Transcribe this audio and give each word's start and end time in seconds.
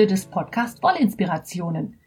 Episode 0.00 0.06
des 0.06 0.26
Podcast 0.26 0.82
Wollinspirationen. 0.82 2.00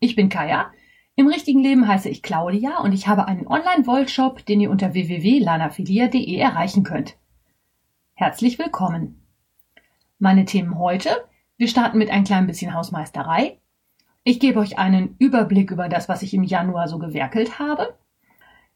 Ich 0.00 0.16
bin 0.16 0.28
Kaya. 0.28 0.72
Im 1.14 1.28
richtigen 1.28 1.62
Leben 1.62 1.86
heiße 1.86 2.08
ich 2.08 2.20
Claudia 2.20 2.78
und 2.80 2.92
ich 2.92 3.06
habe 3.06 3.28
einen 3.28 3.46
Online-Wollshop, 3.46 4.44
den 4.44 4.60
ihr 4.60 4.72
unter 4.72 4.92
www.lanafilia.de 4.92 6.36
erreichen 6.36 6.82
könnt. 6.82 7.16
Herzlich 8.14 8.58
willkommen. 8.58 9.24
Meine 10.18 10.46
Themen 10.46 10.80
heute. 10.80 11.10
Wir 11.56 11.68
starten 11.68 11.98
mit 11.98 12.10
ein 12.10 12.24
klein 12.24 12.48
bisschen 12.48 12.74
Hausmeisterei. 12.74 13.60
Ich 14.24 14.40
gebe 14.40 14.58
euch 14.58 14.76
einen 14.76 15.14
Überblick 15.20 15.70
über 15.70 15.88
das, 15.88 16.08
was 16.08 16.22
ich 16.22 16.34
im 16.34 16.42
Januar 16.42 16.88
so 16.88 16.98
gewerkelt 16.98 17.60
habe. 17.60 17.96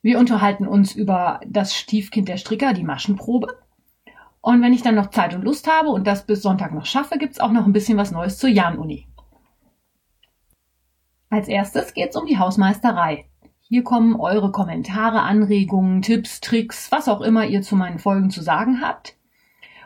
Wir 0.03 0.21
unterhalten 0.21 0.69
uns 0.69 0.95
über 0.95 1.41
das 1.49 1.75
Stiefkind 1.75 2.29
der 2.29 2.37
Stricker, 2.37 2.75
die 2.75 2.85
Maschenprobe. 2.85 3.59
Und 4.43 4.61
wenn 4.61 4.73
ich 4.73 4.83
dann 4.83 4.97
noch 4.97 5.11
Zeit 5.11 5.35
und 5.35 5.45
Lust 5.45 5.71
habe 5.71 5.89
und 5.89 6.05
das 6.07 6.27
bis 6.27 6.43
Sonntag 6.43 6.75
noch 6.75 6.85
schaffe, 6.85 7.17
gibt's 7.17 7.39
auch 7.39 7.53
noch 7.53 7.65
ein 7.65 7.73
bisschen 7.73 7.97
was 7.97 8.11
Neues 8.11 8.39
zur 8.39 8.51
Jan-Uni. 8.51 9.07
Als 11.31 11.49
erstes 11.49 11.95
geht's 11.95 12.17
um 12.17 12.27
die 12.27 12.39
Hausmeisterei. 12.39 13.27
Hier 13.61 13.85
kommen 13.85 14.17
eure 14.17 14.51
Kommentare, 14.51 15.23
Anregungen, 15.23 16.03
Tipps, 16.03 16.41
Tricks, 16.41 16.91
was 16.91 17.09
auch 17.09 17.21
immer 17.21 17.47
ihr 17.47 17.63
zu 17.63 17.77
meinen 17.77 18.01
Folgen 18.01 18.31
zu 18.31 18.43
sagen 18.43 18.83
habt. 18.83 19.17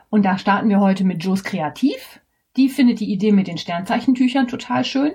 Und 0.09 0.24
da 0.24 0.38
starten 0.38 0.70
wir 0.70 0.80
heute 0.80 1.05
mit 1.05 1.23
Joes 1.23 1.45
Kreativ. 1.45 2.20
Die 2.56 2.70
findet 2.70 3.00
die 3.00 3.12
Idee 3.12 3.33
mit 3.33 3.48
den 3.48 3.59
Sternzeichentüchern 3.59 4.48
total 4.48 4.84
schön. 4.84 5.12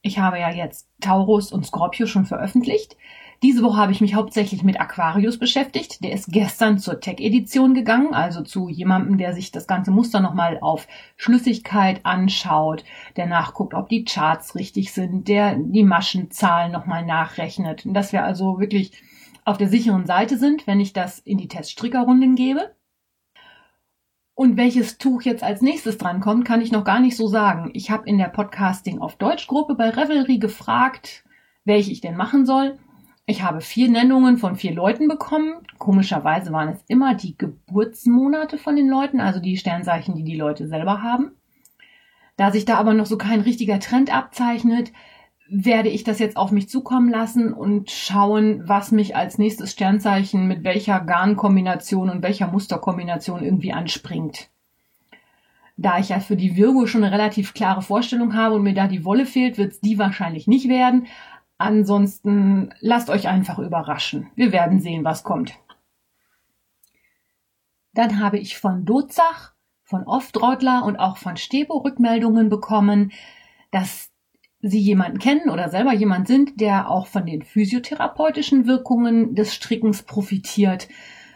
Ich 0.00 0.18
habe 0.18 0.40
ja 0.40 0.50
jetzt 0.50 0.88
Taurus 1.00 1.52
und 1.52 1.66
Scorpio 1.66 2.06
schon 2.06 2.24
veröffentlicht. 2.24 2.96
Diese 3.42 3.62
Woche 3.62 3.78
habe 3.78 3.92
ich 3.92 4.02
mich 4.02 4.14
hauptsächlich 4.14 4.62
mit 4.64 4.78
Aquarius 4.78 5.38
beschäftigt. 5.38 6.04
Der 6.04 6.12
ist 6.12 6.30
gestern 6.30 6.78
zur 6.78 7.00
Tech-Edition 7.00 7.72
gegangen, 7.72 8.12
also 8.12 8.42
zu 8.42 8.68
jemandem, 8.68 9.16
der 9.16 9.32
sich 9.32 9.50
das 9.50 9.66
ganze 9.66 9.90
Muster 9.90 10.20
nochmal 10.20 10.58
auf 10.60 10.86
Schlüssigkeit 11.16 12.04
anschaut, 12.04 12.84
der 13.16 13.24
nachguckt, 13.24 13.72
ob 13.72 13.88
die 13.88 14.04
Charts 14.04 14.56
richtig 14.56 14.92
sind, 14.92 15.26
der 15.26 15.56
die 15.56 15.84
Maschenzahlen 15.84 16.70
nochmal 16.70 17.06
nachrechnet. 17.06 17.82
Dass 17.86 18.12
wir 18.12 18.24
also 18.24 18.60
wirklich 18.60 18.92
auf 19.46 19.56
der 19.56 19.68
sicheren 19.68 20.04
Seite 20.04 20.36
sind, 20.36 20.66
wenn 20.66 20.78
ich 20.78 20.92
das 20.92 21.18
in 21.18 21.38
die 21.38 21.48
Teststrickerrunden 21.48 22.36
gebe. 22.36 22.74
Und 24.34 24.58
welches 24.58 24.98
Tuch 24.98 25.22
jetzt 25.22 25.42
als 25.42 25.62
nächstes 25.62 25.96
drankommt, 25.96 26.44
kann 26.44 26.60
ich 26.60 26.72
noch 26.72 26.84
gar 26.84 27.00
nicht 27.00 27.16
so 27.16 27.26
sagen. 27.26 27.70
Ich 27.72 27.90
habe 27.90 28.06
in 28.06 28.18
der 28.18 28.28
Podcasting 28.28 28.98
auf 28.98 29.16
Deutsch 29.16 29.46
Gruppe 29.46 29.76
bei 29.76 29.88
Revelry 29.88 30.36
gefragt, 30.36 31.24
welche 31.64 31.90
ich 31.90 32.02
denn 32.02 32.16
machen 32.16 32.44
soll. 32.44 32.78
Ich 33.30 33.44
habe 33.44 33.60
vier 33.60 33.88
Nennungen 33.88 34.38
von 34.38 34.56
vier 34.56 34.74
Leuten 34.74 35.06
bekommen. 35.06 35.64
Komischerweise 35.78 36.50
waren 36.50 36.70
es 36.70 36.82
immer 36.88 37.14
die 37.14 37.38
Geburtsmonate 37.38 38.58
von 38.58 38.74
den 38.74 38.88
Leuten, 38.88 39.20
also 39.20 39.38
die 39.38 39.56
Sternzeichen, 39.56 40.16
die 40.16 40.24
die 40.24 40.34
Leute 40.34 40.66
selber 40.66 41.00
haben. 41.00 41.30
Da 42.36 42.50
sich 42.50 42.64
da 42.64 42.76
aber 42.76 42.92
noch 42.92 43.06
so 43.06 43.16
kein 43.18 43.40
richtiger 43.40 43.78
Trend 43.78 44.12
abzeichnet, 44.12 44.90
werde 45.48 45.90
ich 45.90 46.02
das 46.02 46.18
jetzt 46.18 46.36
auf 46.36 46.50
mich 46.50 46.68
zukommen 46.68 47.08
lassen 47.08 47.52
und 47.52 47.92
schauen, 47.92 48.68
was 48.68 48.90
mich 48.90 49.14
als 49.14 49.38
nächstes 49.38 49.70
Sternzeichen 49.70 50.48
mit 50.48 50.64
welcher 50.64 50.98
Garnkombination 50.98 52.10
und 52.10 52.24
welcher 52.24 52.48
Musterkombination 52.48 53.44
irgendwie 53.44 53.72
anspringt. 53.72 54.50
Da 55.76 56.00
ich 56.00 56.08
ja 56.08 56.18
für 56.18 56.36
die 56.36 56.56
Virgo 56.56 56.86
schon 56.86 57.04
eine 57.04 57.12
relativ 57.12 57.54
klare 57.54 57.82
Vorstellung 57.82 58.34
habe 58.34 58.56
und 58.56 58.64
mir 58.64 58.74
da 58.74 58.88
die 58.88 59.04
Wolle 59.04 59.24
fehlt, 59.24 59.56
wird 59.56 59.70
es 59.70 59.80
die 59.80 59.98
wahrscheinlich 59.98 60.48
nicht 60.48 60.68
werden. 60.68 61.06
Ansonsten 61.60 62.72
lasst 62.80 63.10
euch 63.10 63.28
einfach 63.28 63.58
überraschen. 63.58 64.30
Wir 64.34 64.50
werden 64.50 64.80
sehen, 64.80 65.04
was 65.04 65.24
kommt. 65.24 65.58
Dann 67.92 68.18
habe 68.18 68.38
ich 68.38 68.56
von 68.56 68.86
Dozach, 68.86 69.52
von 69.82 70.04
Oftrottler 70.04 70.86
und 70.86 70.96
auch 70.96 71.18
von 71.18 71.36
Stebo 71.36 71.76
Rückmeldungen 71.76 72.48
bekommen, 72.48 73.12
dass 73.72 74.10
sie 74.62 74.80
jemanden 74.80 75.18
kennen 75.18 75.50
oder 75.50 75.68
selber 75.68 75.92
jemand 75.92 76.28
sind, 76.28 76.58
der 76.62 76.88
auch 76.88 77.06
von 77.06 77.26
den 77.26 77.42
physiotherapeutischen 77.42 78.66
Wirkungen 78.66 79.34
des 79.34 79.52
Strickens 79.52 80.02
profitiert. 80.04 80.88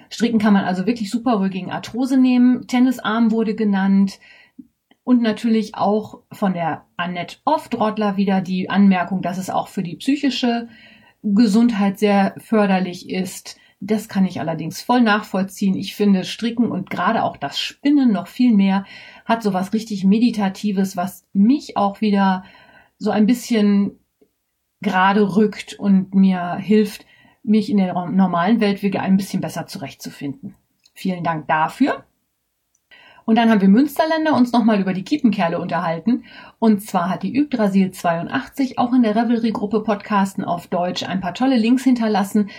Stricken 0.08 0.38
kann 0.38 0.54
man 0.54 0.64
also 0.64 0.86
wirklich 0.86 1.10
super 1.10 1.38
wohl 1.38 1.50
gegen 1.50 1.70
Arthrose 1.70 2.16
nehmen. 2.16 2.66
Tennisarm 2.66 3.30
wurde 3.30 3.54
genannt. 3.54 4.20
Und 5.04 5.20
natürlich 5.20 5.74
auch 5.74 6.22
von 6.32 6.54
der 6.54 6.86
Annette 6.96 7.36
Offdrottler 7.44 8.16
wieder 8.16 8.40
die 8.40 8.70
Anmerkung, 8.70 9.20
dass 9.20 9.38
es 9.38 9.50
auch 9.50 9.68
für 9.68 9.82
die 9.82 9.96
psychische 9.96 10.68
Gesundheit 11.22 11.98
sehr 11.98 12.34
förderlich 12.38 13.10
ist. 13.10 13.58
Das 13.80 14.08
kann 14.08 14.24
ich 14.24 14.40
allerdings 14.40 14.80
voll 14.80 15.02
nachvollziehen. 15.02 15.74
Ich 15.74 15.94
finde 15.94 16.24
Stricken 16.24 16.70
und 16.70 16.88
gerade 16.88 17.22
auch 17.22 17.36
das 17.36 17.58
Spinnen 17.58 18.12
noch 18.12 18.28
viel 18.28 18.54
mehr 18.54 18.86
hat 19.26 19.42
so 19.42 19.52
was 19.52 19.74
richtig 19.74 20.04
Meditatives, 20.04 20.96
was 20.96 21.26
mich 21.34 21.76
auch 21.76 22.00
wieder 22.00 22.44
so 22.96 23.10
ein 23.10 23.26
bisschen 23.26 23.98
gerade 24.80 25.36
rückt 25.36 25.74
und 25.74 26.14
mir 26.14 26.56
hilft, 26.56 27.04
mich 27.42 27.68
in 27.68 27.76
der 27.76 27.92
normalen 27.92 28.60
Welt 28.60 28.82
wieder 28.82 29.02
ein 29.02 29.18
bisschen 29.18 29.42
besser 29.42 29.66
zurechtzufinden. 29.66 30.54
Vielen 30.94 31.24
Dank 31.24 31.46
dafür. 31.48 32.04
Und 33.24 33.36
dann 33.36 33.50
haben 33.50 33.60
wir 33.60 33.68
Münsterländer 33.68 34.34
uns 34.34 34.52
nochmal 34.52 34.80
über 34.80 34.92
die 34.92 35.04
Kiepenkerle 35.04 35.58
unterhalten. 35.58 36.24
Und 36.58 36.82
zwar 36.82 37.08
hat 37.08 37.22
die 37.22 37.36
Yggdrasil 37.36 37.90
82 37.90 38.78
auch 38.78 38.92
in 38.92 39.02
der 39.02 39.16
Revelry-Gruppe 39.16 39.82
Podcasten 39.82 40.44
auf 40.44 40.66
Deutsch 40.66 41.04
ein 41.04 41.20
paar 41.20 41.34
tolle 41.34 41.56
Links 41.56 41.84
hinterlassen. 41.84 42.50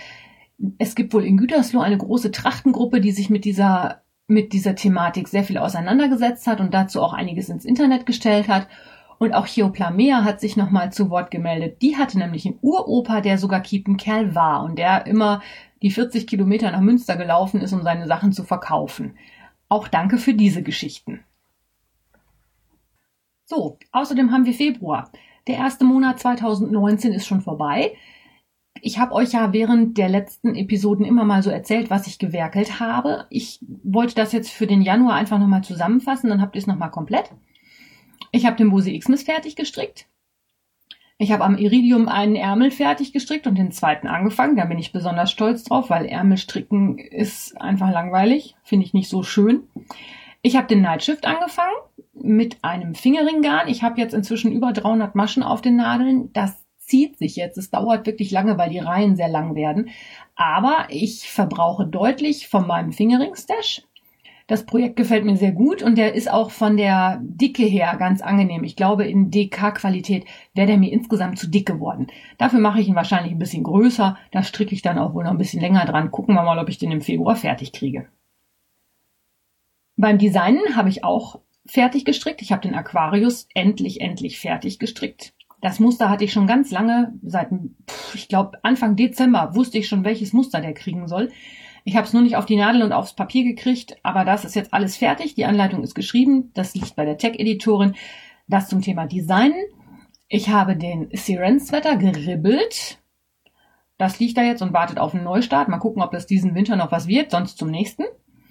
Es 0.78 0.94
gibt 0.94 1.14
wohl 1.14 1.24
in 1.24 1.36
Gütersloh 1.36 1.80
eine 1.80 1.98
große 1.98 2.32
Trachtengruppe, 2.32 3.00
die 3.00 3.12
sich 3.12 3.30
mit 3.30 3.44
dieser, 3.44 4.02
mit 4.26 4.52
dieser 4.52 4.74
Thematik 4.74 5.28
sehr 5.28 5.44
viel 5.44 5.58
auseinandergesetzt 5.58 6.46
hat 6.46 6.60
und 6.60 6.74
dazu 6.74 7.00
auch 7.00 7.12
einiges 7.12 7.48
ins 7.48 7.64
Internet 7.64 8.06
gestellt 8.06 8.48
hat. 8.48 8.66
Und 9.18 9.32
auch 9.32 9.46
Chioplamea 9.46 10.24
hat 10.24 10.40
sich 10.40 10.56
nochmal 10.56 10.92
zu 10.92 11.08
Wort 11.08 11.30
gemeldet. 11.30 11.80
Die 11.80 11.96
hatte 11.96 12.18
nämlich 12.18 12.44
einen 12.44 12.58
Uropa, 12.60 13.20
der 13.20 13.38
sogar 13.38 13.60
Kiepenkerl 13.60 14.34
war 14.34 14.62
und 14.64 14.78
der 14.78 15.06
immer 15.06 15.40
die 15.82 15.90
40 15.90 16.26
Kilometer 16.26 16.70
nach 16.70 16.80
Münster 16.80 17.16
gelaufen 17.16 17.60
ist, 17.60 17.72
um 17.72 17.82
seine 17.82 18.06
Sachen 18.06 18.32
zu 18.32 18.44
verkaufen. 18.44 19.14
Auch 19.68 19.88
danke 19.88 20.18
für 20.18 20.34
diese 20.34 20.62
Geschichten. 20.62 21.24
So, 23.44 23.78
außerdem 23.92 24.32
haben 24.32 24.44
wir 24.44 24.54
Februar. 24.54 25.10
Der 25.46 25.56
erste 25.56 25.84
Monat 25.84 26.18
2019 26.18 27.12
ist 27.12 27.26
schon 27.26 27.40
vorbei. 27.40 27.96
Ich 28.82 28.98
habe 28.98 29.12
euch 29.12 29.32
ja 29.32 29.52
während 29.52 29.96
der 29.96 30.08
letzten 30.08 30.54
Episoden 30.54 31.04
immer 31.04 31.24
mal 31.24 31.42
so 31.42 31.50
erzählt, 31.50 31.88
was 31.88 32.06
ich 32.06 32.18
gewerkelt 32.18 32.80
habe. 32.80 33.26
Ich 33.30 33.60
wollte 33.84 34.14
das 34.14 34.32
jetzt 34.32 34.50
für 34.50 34.66
den 34.66 34.82
Januar 34.82 35.14
einfach 35.14 35.38
nochmal 35.38 35.62
zusammenfassen, 35.62 36.28
dann 36.28 36.42
habt 36.42 36.56
ihr 36.56 36.60
es 36.60 36.66
nochmal 36.66 36.90
komplett. 36.90 37.30
Ich 38.32 38.44
habe 38.44 38.56
den 38.56 38.70
Bose 38.70 38.96
Xmas 38.98 39.22
fertig 39.22 39.56
gestrickt. 39.56 40.06
Ich 41.18 41.32
habe 41.32 41.44
am 41.44 41.56
Iridium 41.56 42.08
einen 42.08 42.36
Ärmel 42.36 42.70
fertig 42.70 43.12
gestrickt 43.12 43.46
und 43.46 43.56
den 43.56 43.72
zweiten 43.72 44.06
angefangen. 44.06 44.56
Da 44.56 44.66
bin 44.66 44.78
ich 44.78 44.92
besonders 44.92 45.30
stolz 45.30 45.64
drauf, 45.64 45.88
weil 45.88 46.04
Ärmelstricken 46.04 46.98
ist 46.98 47.58
einfach 47.58 47.90
langweilig. 47.90 48.54
Finde 48.62 48.84
ich 48.84 48.92
nicht 48.92 49.08
so 49.08 49.22
schön. 49.22 49.62
Ich 50.42 50.56
habe 50.56 50.66
den 50.66 50.82
Nightshift 50.82 51.26
angefangen 51.26 51.76
mit 52.12 52.62
einem 52.62 52.94
Fingerringgarn. 52.94 53.68
Ich 53.68 53.82
habe 53.82 54.00
jetzt 54.00 54.12
inzwischen 54.12 54.52
über 54.52 54.72
300 54.72 55.14
Maschen 55.14 55.42
auf 55.42 55.62
den 55.62 55.76
Nadeln. 55.76 56.32
Das 56.34 56.66
zieht 56.78 57.18
sich 57.18 57.36
jetzt. 57.36 57.56
Es 57.56 57.70
dauert 57.70 58.06
wirklich 58.06 58.30
lange, 58.30 58.58
weil 58.58 58.70
die 58.70 58.78
Reihen 58.78 59.16
sehr 59.16 59.28
lang 59.28 59.54
werden. 59.54 59.88
Aber 60.34 60.86
ich 60.90 61.30
verbrauche 61.30 61.86
deutlich 61.86 62.48
von 62.48 62.66
meinem 62.66 62.92
Fingerring-Stash. 62.92 63.82
Das 64.48 64.64
Projekt 64.64 64.94
gefällt 64.94 65.24
mir 65.24 65.36
sehr 65.36 65.50
gut 65.50 65.82
und 65.82 65.98
der 65.98 66.14
ist 66.14 66.30
auch 66.30 66.52
von 66.52 66.76
der 66.76 67.20
Dicke 67.20 67.64
her 67.64 67.96
ganz 67.98 68.22
angenehm. 68.22 68.62
Ich 68.62 68.76
glaube, 68.76 69.04
in 69.04 69.30
DK-Qualität 69.32 70.24
wäre 70.54 70.68
der 70.68 70.78
mir 70.78 70.92
insgesamt 70.92 71.38
zu 71.38 71.48
dick 71.48 71.66
geworden. 71.66 72.06
Dafür 72.38 72.60
mache 72.60 72.80
ich 72.80 72.86
ihn 72.86 72.94
wahrscheinlich 72.94 73.32
ein 73.32 73.40
bisschen 73.40 73.64
größer. 73.64 74.16
Da 74.30 74.42
stricke 74.44 74.72
ich 74.72 74.82
dann 74.82 74.98
auch 74.98 75.14
wohl 75.14 75.24
noch 75.24 75.32
ein 75.32 75.38
bisschen 75.38 75.60
länger 75.60 75.84
dran. 75.84 76.12
Gucken 76.12 76.36
wir 76.36 76.44
mal, 76.44 76.60
ob 76.60 76.68
ich 76.68 76.78
den 76.78 76.92
im 76.92 77.00
Februar 77.00 77.34
fertig 77.34 77.72
kriege. 77.72 78.06
Beim 79.96 80.18
Designen 80.18 80.76
habe 80.76 80.90
ich 80.90 81.02
auch 81.02 81.40
fertig 81.64 82.04
gestrickt. 82.04 82.40
Ich 82.40 82.52
habe 82.52 82.62
den 82.62 82.76
Aquarius 82.76 83.48
endlich, 83.52 84.00
endlich 84.00 84.38
fertig 84.38 84.78
gestrickt. 84.78 85.34
Das 85.60 85.80
Muster 85.80 86.08
hatte 86.08 86.22
ich 86.22 86.32
schon 86.32 86.46
ganz 86.46 86.70
lange, 86.70 87.14
seit, 87.24 87.48
ich 88.14 88.28
glaube, 88.28 88.58
Anfang 88.62 88.94
Dezember 88.94 89.56
wusste 89.56 89.78
ich 89.78 89.88
schon, 89.88 90.04
welches 90.04 90.32
Muster 90.32 90.60
der 90.60 90.74
kriegen 90.74 91.08
soll. 91.08 91.30
Ich 91.88 91.94
habe 91.94 92.04
es 92.04 92.12
nur 92.12 92.22
nicht 92.22 92.34
auf 92.34 92.46
die 92.46 92.56
Nadel 92.56 92.82
und 92.82 92.92
aufs 92.92 93.14
Papier 93.14 93.44
gekriegt, 93.44 93.96
aber 94.02 94.24
das 94.24 94.44
ist 94.44 94.56
jetzt 94.56 94.74
alles 94.74 94.96
fertig. 94.96 95.36
Die 95.36 95.44
Anleitung 95.44 95.84
ist 95.84 95.94
geschrieben. 95.94 96.50
Das 96.52 96.74
liegt 96.74 96.96
bei 96.96 97.04
der 97.04 97.16
Tech-Editorin. 97.16 97.94
Das 98.48 98.68
zum 98.68 98.82
Thema 98.82 99.06
Design. 99.06 99.52
Ich 100.26 100.48
habe 100.48 100.76
den 100.76 101.08
Siren-Sweater 101.12 101.94
geribbelt. 101.94 102.98
Das 103.98 104.18
liegt 104.18 104.36
da 104.36 104.42
jetzt 104.42 104.62
und 104.62 104.72
wartet 104.72 104.98
auf 104.98 105.14
einen 105.14 105.22
Neustart. 105.22 105.68
Mal 105.68 105.78
gucken, 105.78 106.02
ob 106.02 106.10
das 106.10 106.26
diesen 106.26 106.56
Winter 106.56 106.74
noch 106.74 106.90
was 106.90 107.06
wird, 107.06 107.30
sonst 107.30 107.56
zum 107.56 107.70
nächsten. 107.70 108.02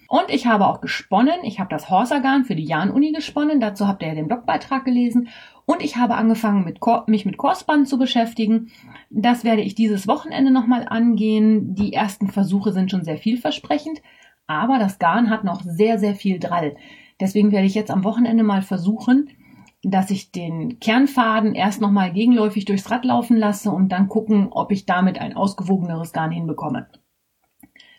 Und 0.07 0.29
ich 0.29 0.45
habe 0.45 0.67
auch 0.67 0.81
gesponnen. 0.81 1.43
Ich 1.43 1.59
habe 1.59 1.69
das 1.69 1.89
Horsagarn 1.89 2.45
für 2.45 2.55
die 2.55 2.65
Jan-Uni 2.65 3.11
gesponnen. 3.11 3.59
Dazu 3.59 3.87
habt 3.87 4.01
ihr 4.01 4.09
ja 4.09 4.15
den 4.15 4.27
Blogbeitrag 4.27 4.85
gelesen. 4.85 5.29
Und 5.65 5.81
ich 5.81 5.97
habe 5.97 6.15
angefangen, 6.15 6.63
mit 6.63 6.79
mich 7.07 7.25
mit 7.25 7.37
Korsband 7.37 7.87
zu 7.87 7.97
beschäftigen. 7.97 8.71
Das 9.09 9.43
werde 9.43 9.63
ich 9.63 9.73
dieses 9.73 10.07
Wochenende 10.07 10.51
nochmal 10.51 10.85
angehen. 10.87 11.73
Die 11.73 11.93
ersten 11.93 12.27
Versuche 12.27 12.71
sind 12.71 12.91
schon 12.91 13.03
sehr 13.03 13.17
vielversprechend, 13.17 14.01
aber 14.45 14.77
das 14.77 14.99
Garn 14.99 15.29
hat 15.31 15.43
noch 15.43 15.61
sehr, 15.63 15.97
sehr 15.97 16.13
viel 16.13 16.39
Drall. 16.39 16.75
Deswegen 17.19 17.51
werde 17.51 17.65
ich 17.65 17.73
jetzt 17.73 17.89
am 17.89 18.03
Wochenende 18.03 18.43
mal 18.43 18.61
versuchen, 18.61 19.29
dass 19.81 20.11
ich 20.11 20.31
den 20.31 20.79
Kernfaden 20.79 21.55
erst 21.55 21.81
nochmal 21.81 22.11
gegenläufig 22.11 22.65
durchs 22.65 22.91
Rad 22.91 23.05
laufen 23.05 23.37
lasse 23.37 23.71
und 23.71 23.89
dann 23.89 24.07
gucken, 24.07 24.49
ob 24.51 24.71
ich 24.71 24.85
damit 24.85 25.19
ein 25.19 25.35
ausgewogeneres 25.35 26.11
Garn 26.11 26.31
hinbekomme. 26.31 26.87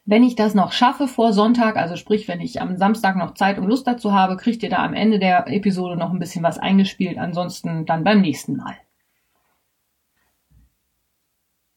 Wenn 0.09 0.23
ich 0.23 0.37
das 0.37 0.55
noch 0.55 0.71
schaffe 0.71 1.09
vor 1.09 1.33
Sonntag, 1.33 1.77
also 1.77 1.97
sprich, 1.97 2.29
wenn 2.29 2.41
ich 2.41 2.63
am 2.63 2.77
Samstag 2.77 3.17
noch 3.17 3.35
Zeit 3.35 3.59
und 3.59 3.67
Lust 3.67 3.89
dazu 3.89 4.13
habe, 4.13 4.37
kriegt 4.37 4.63
ihr 4.63 4.71
da 4.71 4.85
am 4.85 4.95
Ende 4.95 5.19
der 5.19 5.49
Episode 5.49 5.97
noch 5.97 6.13
ein 6.13 6.21
bisschen 6.21 6.45
was 6.45 6.59
eingespielt. 6.59 7.19
Ansonsten 7.19 7.87
dann 7.87 8.05
beim 8.05 8.21
nächsten 8.21 8.57
Mal. 8.57 8.77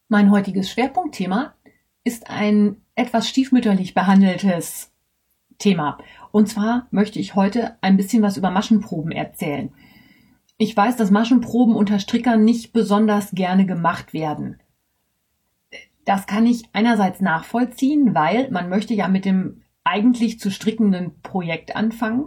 Mein 0.06 0.30
heutiges 0.30 0.70
Schwerpunktthema 0.70 1.54
ist 2.04 2.30
ein 2.30 2.76
etwas 2.94 3.28
stiefmütterlich 3.28 3.94
behandeltes 3.94 4.92
Thema. 5.58 5.98
Und 6.30 6.48
zwar 6.48 6.86
möchte 6.92 7.18
ich 7.18 7.34
heute 7.34 7.78
ein 7.80 7.96
bisschen 7.96 8.22
was 8.22 8.36
über 8.36 8.50
Maschenproben 8.50 9.10
erzählen. 9.10 9.72
Ich 10.56 10.76
weiß, 10.76 10.96
dass 10.96 11.10
Maschenproben 11.10 11.74
unter 11.74 11.98
Strickern 11.98 12.44
nicht 12.44 12.72
besonders 12.72 13.32
gerne 13.32 13.66
gemacht 13.66 14.12
werden. 14.12 14.60
Das 16.04 16.26
kann 16.26 16.46
ich 16.46 16.64
einerseits 16.72 17.20
nachvollziehen, 17.20 18.14
weil 18.14 18.50
man 18.50 18.68
möchte 18.68 18.94
ja 18.94 19.08
mit 19.08 19.24
dem 19.24 19.62
eigentlich 19.84 20.38
zu 20.38 20.50
strickenden 20.50 21.20
Projekt 21.22 21.76
anfangen. 21.76 22.26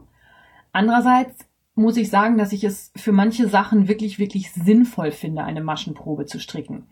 Andererseits 0.71 1.47
muss 1.75 1.97
ich 1.97 2.09
sagen, 2.09 2.37
dass 2.37 2.53
ich 2.53 2.63
es 2.63 2.91
für 2.95 3.11
manche 3.11 3.47
Sachen 3.47 3.87
wirklich, 3.87 4.19
wirklich 4.19 4.51
sinnvoll 4.51 5.11
finde, 5.11 5.43
eine 5.43 5.61
Maschenprobe 5.61 6.25
zu 6.25 6.39
stricken. 6.39 6.87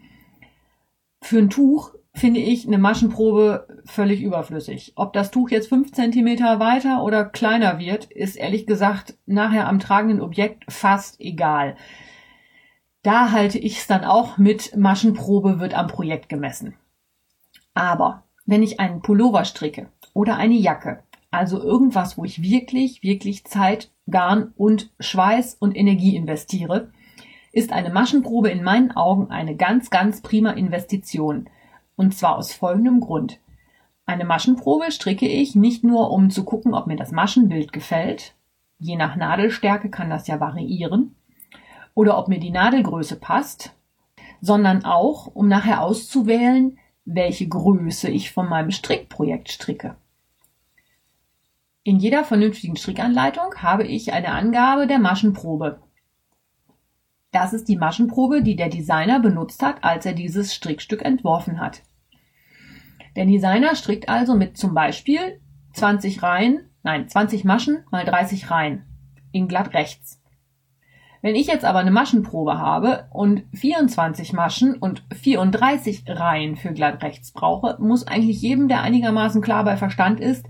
Für 1.22 1.38
ein 1.38 1.50
Tuch 1.50 1.94
finde 2.13 2.39
ich 2.39 2.68
eine 2.68 2.78
Maschenprobe 2.78 3.68
völlig 3.86 4.22
überflüssig. 4.22 4.94
Ob 4.95 5.13
das 5.13 5.31
Tuch 5.31 5.50
jetzt 5.50 5.69
fünf 5.69 5.92
Zentimeter 5.92 6.60
weiter 6.60 7.04
oder 7.04 7.25
kleiner 7.25 7.80
wird, 7.80 8.06
ist 8.06 8.36
ehrlich 8.36 8.66
gesagt 8.66 9.18
nachher 9.25 9.68
am 9.68 9.80
tragenden 9.80 10.19
Objekt 10.19 10.66
fast 10.72 11.19
egal. 11.22 11.75
Da 13.03 13.31
halte 13.31 13.57
ich 13.57 13.80
es 13.80 13.88
dann 13.88 14.03
auch 14.03 14.38
mit 14.38 14.77
Maschenprobe 14.77 15.59
wird 15.59 15.74
am 15.74 15.88
Projekt 15.88 16.30
gemessen. 16.30 16.75
Aber 17.74 18.24
wenn 18.45 18.62
ich 18.62 18.80
einen 18.80 19.01
Pullover 19.01 19.44
stricke 19.45 19.89
oder 20.13 20.38
eine 20.38 20.53
Jacke, 20.53 21.03
also 21.31 21.62
irgendwas, 21.63 22.18
wo 22.18 22.25
ich 22.25 22.44
wirklich, 22.44 23.01
wirklich 23.01 23.45
Zeit, 23.45 23.89
Garn 24.09 24.53
und 24.56 24.92
Schweiß 25.00 25.56
und 25.56 25.75
Energie 25.75 26.15
investiere, 26.15 26.92
ist 27.51 27.74
eine 27.74 27.89
Maschenprobe 27.89 28.50
in 28.50 28.63
meinen 28.63 28.92
Augen 28.92 29.31
eine 29.31 29.56
ganz, 29.56 29.89
ganz 29.89 30.21
prima 30.21 30.51
Investition. 30.51 31.50
Und 31.95 32.15
zwar 32.15 32.38
aus 32.38 32.53
folgendem 32.53 33.00
Grund. 33.00 33.39
Eine 34.06 34.25
Maschenprobe 34.25 34.92
stricke 34.92 35.27
ich 35.27 35.56
nicht 35.56 35.83
nur, 35.83 36.12
um 36.12 36.30
zu 36.30 36.44
gucken, 36.44 36.74
ob 36.74 36.86
mir 36.86 36.98
das 36.98 37.12
Maschenbild 37.12 37.74
gefällt. 37.74 38.36
Je 38.77 38.95
nach 38.95 39.15
Nadelstärke 39.15 39.89
kann 39.89 40.09
das 40.09 40.27
ja 40.27 40.39
variieren 40.39 41.15
oder 41.93 42.17
ob 42.17 42.27
mir 42.27 42.39
die 42.39 42.51
Nadelgröße 42.51 43.17
passt, 43.17 43.73
sondern 44.41 44.85
auch, 44.85 45.27
um 45.27 45.47
nachher 45.47 45.81
auszuwählen, 45.81 46.77
welche 47.05 47.47
Größe 47.47 48.09
ich 48.09 48.31
von 48.31 48.47
meinem 48.47 48.71
Strickprojekt 48.71 49.51
stricke. 49.51 49.95
In 51.83 51.97
jeder 51.97 52.23
vernünftigen 52.23 52.75
Strickanleitung 52.75 53.55
habe 53.57 53.83
ich 53.83 54.13
eine 54.13 54.29
Angabe 54.29 54.85
der 54.85 54.99
Maschenprobe. 54.99 55.81
Das 57.31 57.53
ist 57.53 57.67
die 57.67 57.77
Maschenprobe, 57.77 58.43
die 58.43 58.55
der 58.55 58.69
Designer 58.69 59.19
benutzt 59.19 59.63
hat, 59.63 59.83
als 59.83 60.05
er 60.05 60.13
dieses 60.13 60.53
Strickstück 60.53 61.03
entworfen 61.03 61.59
hat. 61.59 61.81
Der 63.15 63.25
Designer 63.25 63.75
strickt 63.75 64.09
also 64.09 64.35
mit 64.35 64.57
zum 64.57 64.73
Beispiel 64.73 65.41
20 65.73 66.21
Reihen, 66.21 66.69
nein, 66.83 67.09
20 67.09 67.45
Maschen 67.45 67.83
mal 67.89 68.05
30 68.05 68.51
Reihen 68.51 68.85
in 69.31 69.47
glatt 69.47 69.73
rechts. 69.73 70.20
Wenn 71.21 71.35
ich 71.35 71.47
jetzt 71.47 71.65
aber 71.65 71.79
eine 71.79 71.91
Maschenprobe 71.91 72.57
habe 72.57 73.06
und 73.12 73.44
24 73.53 74.33
Maschen 74.33 74.75
und 74.75 75.03
34 75.13 76.03
Reihen 76.07 76.56
für 76.56 76.73
glatt 76.73 77.03
rechts 77.03 77.31
brauche, 77.31 77.77
muss 77.79 78.07
eigentlich 78.07 78.41
jedem, 78.41 78.68
der 78.68 78.81
einigermaßen 78.81 79.41
klar 79.41 79.63
bei 79.63 79.77
Verstand 79.77 80.19
ist, 80.19 80.47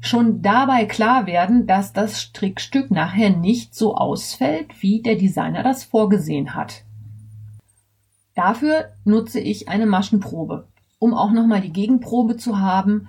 schon 0.00 0.42
dabei 0.42 0.84
klar 0.84 1.26
werden, 1.26 1.66
dass 1.66 1.94
das 1.94 2.20
Strickstück 2.20 2.90
nachher 2.90 3.30
nicht 3.30 3.74
so 3.74 3.94
ausfällt, 3.94 4.82
wie 4.82 5.00
der 5.00 5.16
Designer 5.16 5.62
das 5.62 5.84
vorgesehen 5.84 6.54
hat. 6.54 6.84
Dafür 8.34 8.90
nutze 9.04 9.40
ich 9.40 9.70
eine 9.70 9.86
Maschenprobe, 9.86 10.68
um 10.98 11.14
auch 11.14 11.32
nochmal 11.32 11.62
die 11.62 11.72
Gegenprobe 11.72 12.36
zu 12.36 12.58
haben, 12.58 13.08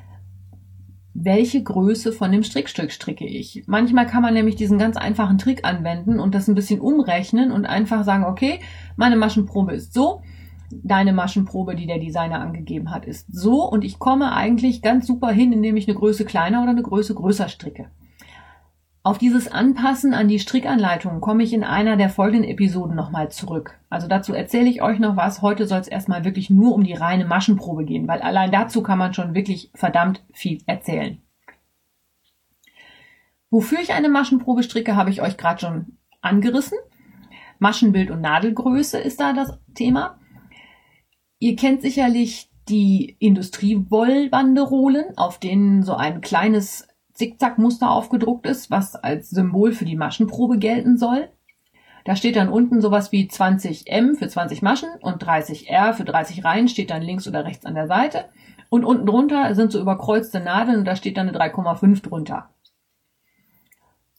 welche 1.18 1.64
Größe 1.64 2.12
von 2.12 2.32
dem 2.34 2.44
Strickstück 2.44 2.92
stricke 2.92 3.26
ich. 3.26 3.64
Manchmal 3.68 4.06
kann 4.06 4.22
man 4.22 4.34
nämlich 4.34 4.58
diesen 4.58 4.78
ganz 4.78 4.98
einfachen 4.98 5.38
Trick 5.38 5.66
anwenden 5.66 6.20
und 6.20 6.36
das 6.36 6.50
ein 6.50 6.56
bisschen 6.56 6.82
umrechnen 6.82 7.54
und 7.54 7.66
einfach 7.66 8.04
sagen, 8.04 8.26
okay, 8.26 8.60
meine 8.98 9.16
Maschenprobe 9.16 9.74
ist 9.74 9.94
so, 9.94 10.22
deine 10.70 11.14
Maschenprobe, 11.14 11.76
die 11.76 11.88
der 11.88 12.00
Designer 12.00 12.42
angegeben 12.42 12.92
hat, 12.92 13.06
ist 13.06 13.28
so 13.32 13.64
und 13.64 13.86
ich 13.86 13.98
komme 13.98 14.34
eigentlich 14.34 14.82
ganz 14.82 15.08
super 15.08 15.30
hin, 15.30 15.54
indem 15.54 15.78
ich 15.78 15.88
eine 15.88 15.98
Größe 15.98 16.26
kleiner 16.26 16.62
oder 16.62 16.72
eine 16.72 16.84
Größe 16.84 17.16
größer 17.16 17.48
stricke. 17.48 17.86
Auf 19.06 19.20
dieses 19.20 19.48
Anpassen 19.48 20.16
an 20.16 20.28
die 20.28 20.40
Strickanleitung 20.40 21.22
komme 21.22 21.44
ich 21.44 21.54
in 21.54 21.64
einer 21.64 21.96
der 21.96 22.10
folgenden 22.10 22.50
Episoden 22.50 22.96
nochmal 22.96 23.30
zurück. 23.30 23.78
Also 23.88 24.08
dazu 24.08 24.34
erzähle 24.34 24.68
ich 24.68 24.82
euch 24.82 24.98
noch 24.98 25.16
was. 25.16 25.44
Heute 25.44 25.68
soll 25.68 25.78
es 25.78 25.88
erstmal 25.88 26.26
wirklich 26.26 26.50
nur 26.50 26.74
um 26.74 26.84
die 26.84 26.96
reine 26.96 27.24
Maschenprobe 27.24 27.86
gehen, 27.86 28.08
weil 28.08 28.24
allein 28.24 28.52
dazu 28.52 28.82
kann 28.82 28.98
man 28.98 29.14
schon 29.14 29.36
wirklich 29.36 29.70
verdammt 29.76 30.24
viel 30.34 30.64
erzählen. 30.66 31.22
Wofür 33.52 33.80
ich 33.80 33.94
eine 33.94 34.10
Maschenprobe 34.10 34.64
stricke, 34.64 34.96
habe 34.96 35.12
ich 35.12 35.22
euch 35.22 35.38
gerade 35.38 35.60
schon 35.60 36.00
angerissen. 36.22 36.80
Maschenbild 37.60 38.10
und 38.10 38.22
Nadelgröße 38.22 38.98
ist 38.98 39.20
da 39.20 39.34
das 39.34 39.60
Thema. 39.76 40.20
Ihr 41.38 41.56
kennt 41.56 41.84
sicherlich 41.84 42.50
die 42.68 43.18
Industriewollbanderolen, 43.20 45.16
auf 45.16 45.40
denen 45.40 45.84
so 45.84 45.94
ein 45.94 46.22
kleines 46.22 46.88
Zickzackmuster 47.16 47.90
aufgedruckt 47.90 48.46
ist, 48.46 48.70
was 48.70 48.96
als 48.96 49.30
Symbol 49.30 49.72
für 49.72 49.86
die 49.86 49.96
Maschenprobe 49.96 50.58
gelten 50.58 50.98
soll. 50.98 51.30
Da 52.04 52.16
steht 52.16 52.36
dann 52.36 52.50
unten 52.50 52.82
sowas 52.82 53.12
wie 53.12 53.28
20M 53.28 54.16
für 54.16 54.28
20 54.28 54.62
Maschen 54.62 54.90
und 55.02 55.24
30R 55.24 55.94
für 55.94 56.06
30 56.06 56.46
Reihen 56.46 56.68
steht 56.68 56.92
dann 56.92 57.02
links 57.02 57.28
oder 57.28 57.46
rechts 57.46 57.66
an 57.66 57.74
der 57.74 57.88
Seite. 57.88 58.26
Und 58.70 58.86
unten 58.86 59.06
drunter 59.06 59.56
sind 59.56 59.72
so 59.72 59.80
überkreuzte 59.80 60.40
Nadeln 60.40 60.80
und 60.80 60.86
da 60.86 60.96
steht 60.96 61.18
dann 61.18 61.30
eine 61.30 61.38
3,5 61.38 62.04
drunter. 62.04 62.50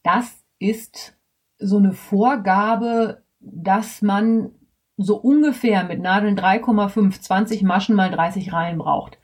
Das 0.02 0.42
ist 0.58 1.16
so 1.58 1.78
eine 1.78 1.92
Vorgabe, 1.92 3.22
dass 3.40 4.02
man 4.02 4.50
so 4.96 5.16
ungefähr 5.16 5.84
mit 5.84 6.00
Nadeln 6.00 6.36
3,5 6.36 7.20
20 7.20 7.62
Maschen 7.62 7.94
mal 7.94 8.10
30 8.10 8.52
Reihen 8.52 8.78
braucht. 8.78 9.18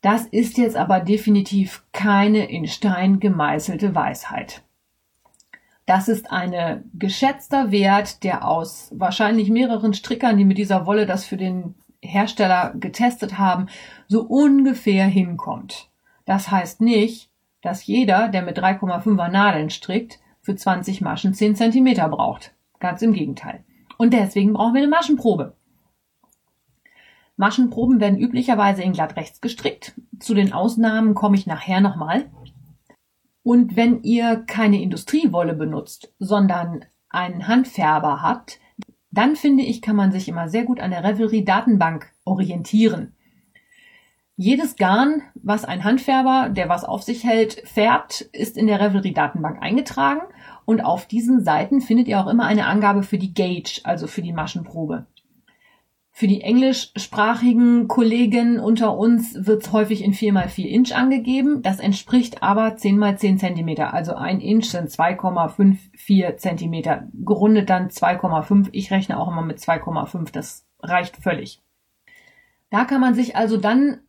Das 0.00 0.24
ist 0.26 0.56
jetzt 0.56 0.76
aber 0.76 1.00
definitiv 1.00 1.84
keine 1.92 2.50
in 2.50 2.66
Stein 2.66 3.20
gemeißelte 3.20 3.94
Weisheit. 3.94 4.62
Das 5.84 6.08
ist 6.08 6.30
ein 6.30 6.84
geschätzter 6.94 7.70
Wert, 7.70 8.22
der 8.22 8.46
aus 8.46 8.90
wahrscheinlich 8.94 9.50
mehreren 9.50 9.92
Strickern, 9.92 10.38
die 10.38 10.44
mit 10.44 10.56
dieser 10.56 10.86
Wolle 10.86 11.04
das 11.04 11.24
für 11.24 11.36
den 11.36 11.74
Hersteller 12.00 12.72
getestet 12.78 13.38
haben, 13.38 13.66
so 14.06 14.22
ungefähr 14.22 15.04
hinkommt. 15.06 15.90
Das 16.24 16.50
heißt 16.50 16.80
nicht, 16.80 17.28
dass 17.60 17.86
jeder, 17.86 18.28
der 18.28 18.42
mit 18.42 18.58
3,5er 18.58 19.28
Nadeln 19.28 19.68
strickt, 19.68 20.20
für 20.40 20.56
20 20.56 21.00
Maschen 21.00 21.34
10 21.34 21.56
cm 21.56 21.94
braucht. 22.10 22.54
Ganz 22.78 23.02
im 23.02 23.12
Gegenteil. 23.12 23.64
Und 23.98 24.14
deswegen 24.14 24.54
brauchen 24.54 24.74
wir 24.74 24.82
eine 24.82 24.90
Maschenprobe. 24.90 25.54
Maschenproben 27.40 28.00
werden 28.00 28.18
üblicherweise 28.18 28.82
in 28.82 28.92
glatt 28.92 29.16
rechts 29.16 29.40
gestrickt. 29.40 29.94
Zu 30.18 30.34
den 30.34 30.52
Ausnahmen 30.52 31.14
komme 31.14 31.36
ich 31.36 31.46
nachher 31.46 31.80
nochmal. 31.80 32.26
Und 33.42 33.76
wenn 33.76 34.02
ihr 34.02 34.44
keine 34.46 34.80
Industriewolle 34.82 35.54
benutzt, 35.54 36.12
sondern 36.18 36.84
einen 37.08 37.48
Handfärber 37.48 38.20
habt, 38.20 38.60
dann 39.10 39.36
finde 39.36 39.64
ich, 39.64 39.80
kann 39.80 39.96
man 39.96 40.12
sich 40.12 40.28
immer 40.28 40.50
sehr 40.50 40.64
gut 40.64 40.80
an 40.80 40.90
der 40.90 41.02
Revelry 41.02 41.42
Datenbank 41.42 42.12
orientieren. 42.26 43.16
Jedes 44.36 44.76
Garn, 44.76 45.22
was 45.34 45.64
ein 45.64 45.82
Handfärber, 45.82 46.50
der 46.50 46.68
was 46.68 46.84
auf 46.84 47.02
sich 47.02 47.24
hält, 47.24 47.62
färbt, 47.64 48.20
ist 48.32 48.58
in 48.58 48.66
der 48.66 48.80
Revelry 48.80 49.14
Datenbank 49.14 49.62
eingetragen 49.62 50.20
und 50.66 50.82
auf 50.82 51.06
diesen 51.06 51.42
Seiten 51.42 51.80
findet 51.80 52.06
ihr 52.06 52.20
auch 52.20 52.26
immer 52.26 52.44
eine 52.44 52.66
Angabe 52.66 53.02
für 53.02 53.18
die 53.18 53.32
Gauge, 53.32 53.80
also 53.84 54.06
für 54.06 54.22
die 54.22 54.34
Maschenprobe. 54.34 55.06
Für 56.20 56.28
die 56.28 56.42
englischsprachigen 56.42 57.88
Kollegen 57.88 58.60
unter 58.60 58.94
uns 58.94 59.46
wird 59.46 59.62
es 59.62 59.72
häufig 59.72 60.04
in 60.04 60.12
4x4 60.12 60.66
Inch 60.66 60.92
angegeben. 60.94 61.62
Das 61.62 61.80
entspricht 61.80 62.42
aber 62.42 62.74
10x10 62.74 63.38
Zentimeter. 63.38 63.94
Also 63.94 64.14
ein 64.14 64.42
Inch 64.42 64.66
sind 64.66 64.90
2,54 64.90 66.36
Zentimeter. 66.36 67.08
Gerundet 67.14 67.70
dann 67.70 67.88
2,5. 67.88 68.68
Ich 68.72 68.90
rechne 68.90 69.18
auch 69.18 69.28
immer 69.28 69.40
mit 69.40 69.60
2,5. 69.60 70.30
Das 70.30 70.66
reicht 70.82 71.16
völlig. 71.16 71.62
Da 72.68 72.84
kann 72.84 73.00
man 73.00 73.14
sich 73.14 73.34
also 73.34 73.56
dann 73.56 74.00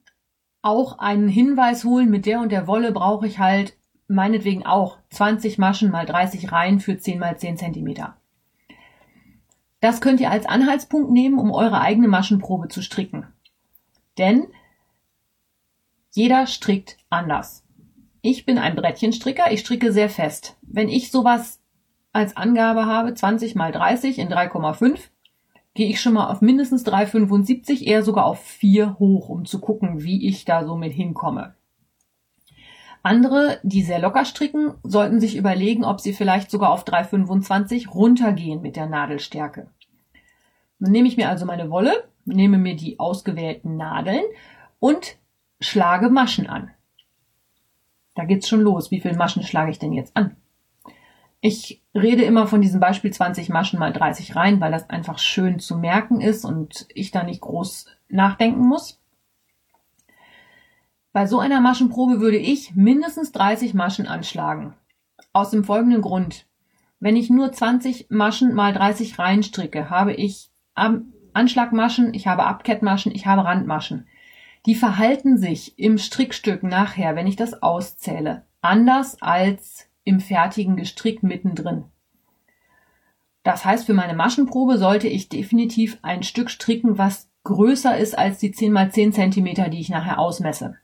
auch 0.62 1.00
einen 1.00 1.30
Hinweis 1.30 1.86
holen, 1.86 2.10
mit 2.10 2.26
der 2.26 2.42
und 2.42 2.52
der 2.52 2.68
Wolle 2.68 2.92
brauche 2.92 3.26
ich 3.26 3.40
halt 3.40 3.78
meinetwegen 4.10 4.66
auch 4.66 4.98
20 5.12 5.58
Maschen 5.60 5.92
mal 5.92 6.06
30 6.06 6.52
Reihen 6.52 6.82
für 6.82 6.98
10 6.98 7.20
mal 7.20 7.38
10 7.38 7.56
Zentimeter. 7.56 8.18
Das 9.82 10.00
könnt 10.00 10.22
ihr 10.22 10.32
als 10.32 10.46
Anhaltspunkt 10.46 11.12
nehmen, 11.12 11.38
um 11.38 11.52
eure 11.52 11.82
eigene 11.82 12.08
Maschenprobe 12.08 12.70
zu 12.70 12.82
stricken. 12.82 13.28
Denn 14.18 14.48
jeder 16.12 16.48
strickt 16.48 16.98
anders. 17.10 17.66
Ich 18.22 18.46
bin 18.46 18.60
ein 18.60 18.76
Brettchenstricker, 18.76 19.52
ich 19.52 19.62
stricke 19.62 19.92
sehr 19.92 20.10
fest. 20.10 20.56
Wenn 20.62 20.88
ich 20.88 21.12
sowas 21.12 21.60
als 22.14 22.38
Angabe 22.38 22.86
habe, 22.86 23.14
20 23.14 23.56
mal 23.56 23.72
30 23.72 24.20
in 24.20 24.30
3,5, 24.30 25.00
gehe 25.74 25.90
ich 25.90 26.00
schon 26.00 26.14
mal 26.14 26.30
auf 26.30 26.42
mindestens 26.42 26.86
3,75, 26.86 27.84
eher 27.84 28.04
sogar 28.04 28.26
auf 28.26 28.44
4 28.44 29.00
hoch, 29.00 29.30
um 29.30 29.46
zu 29.46 29.60
gucken, 29.60 30.04
wie 30.04 30.28
ich 30.28 30.46
da 30.46 30.66
so 30.66 30.76
mit 30.76 30.94
hinkomme. 30.94 31.56
Andere, 33.04 33.60
die 33.64 33.82
sehr 33.82 34.00
locker 34.00 34.26
stricken, 34.26 34.76
sollten 34.84 35.20
sich 35.20 35.36
überlegen, 35.36 35.84
ob 35.84 36.00
sie 36.00 36.14
vielleicht 36.14 36.52
sogar 36.52 36.72
auf 36.72 36.86
3,25 36.86 37.90
runtergehen 37.90 38.62
mit 38.62 38.76
der 38.76 38.86
Nadelstärke. 38.86 39.68
Dann 40.80 40.92
nehme 40.92 41.08
ich 41.08 41.18
mir 41.18 41.30
also 41.30 41.46
meine 41.46 41.70
Wolle, 41.72 42.04
nehme 42.26 42.58
mir 42.58 42.76
die 42.76 43.00
ausgewählten 43.00 43.78
Nadeln 43.78 44.24
und 44.80 45.18
schlage 45.60 46.10
Maschen 46.10 46.48
an. 46.48 46.72
Da 48.14 48.26
geht's 48.26 48.48
schon 48.48 48.62
los. 48.62 48.92
Wie 48.92 49.00
viele 49.00 49.16
Maschen 49.16 49.44
schlage 49.44 49.72
ich 49.72 49.80
denn 49.80 49.94
jetzt 49.94 50.16
an? 50.16 50.36
Ich 51.40 51.82
rede 51.96 52.24
immer 52.24 52.46
von 52.46 52.62
diesem 52.62 52.80
Beispiel 52.80 53.12
20 53.12 53.50
Maschen 53.50 53.80
mal 53.80 53.92
30 53.92 54.36
rein, 54.36 54.62
weil 54.62 54.72
das 54.72 54.90
einfach 54.92 55.18
schön 55.18 55.58
zu 55.58 55.76
merken 55.76 56.22
ist 56.22 56.46
und 56.46 56.86
ich 56.94 57.10
da 57.10 57.24
nicht 57.24 57.42
groß 57.42 57.88
nachdenken 58.10 58.68
muss. 58.68 59.01
Bei 61.14 61.28
so 61.28 61.40
einer 61.40 61.60
Maschenprobe 61.60 62.22
würde 62.22 62.38
ich 62.38 62.74
mindestens 62.74 63.34
30 63.34 63.74
Maschen 63.74 64.08
anschlagen. 64.08 64.76
Aus 65.34 65.50
dem 65.50 65.66
folgenden 65.66 66.02
Grund. 66.02 66.46
Wenn 67.02 67.18
ich 67.18 67.30
nur 67.30 67.52
20 67.52 68.08
Maschen 68.10 68.54
mal 68.54 68.72
30 68.72 69.20
reinstricke, 69.20 69.90
habe 69.90 70.14
ich 70.14 70.52
Anschlagmaschen, 71.34 72.14
ich 72.14 72.28
habe 72.28 72.46
Abkettmaschen, 72.46 73.14
ich 73.14 73.26
habe 73.26 73.44
Randmaschen. 73.44 74.08
Die 74.66 74.76
verhalten 74.76 75.38
sich 75.38 75.78
im 75.78 75.98
Strickstück 75.98 76.64
nachher, 76.64 77.16
wenn 77.16 77.28
ich 77.28 77.36
das 77.36 77.62
auszähle, 77.62 78.46
anders 78.62 79.22
als 79.22 79.88
im 80.06 80.22
fertigen 80.22 80.78
Gestrick 80.78 81.24
mittendrin. 81.24 81.86
Das 83.44 83.66
heißt, 83.66 83.86
für 83.86 83.94
meine 83.94 84.14
Maschenprobe 84.14 84.78
sollte 84.78 85.08
ich 85.08 85.28
definitiv 85.28 85.98
ein 86.04 86.24
Stück 86.24 86.50
stricken, 86.50 86.98
was 86.98 87.30
größer 87.44 87.98
ist 87.98 88.18
als 88.18 88.38
die 88.38 88.52
10 88.52 88.72
mal 88.72 88.92
10 88.92 89.14
Zentimeter, 89.14 89.68
die 89.68 89.80
ich 89.80 89.90
nachher 89.90 90.20
ausmesse. 90.20 90.78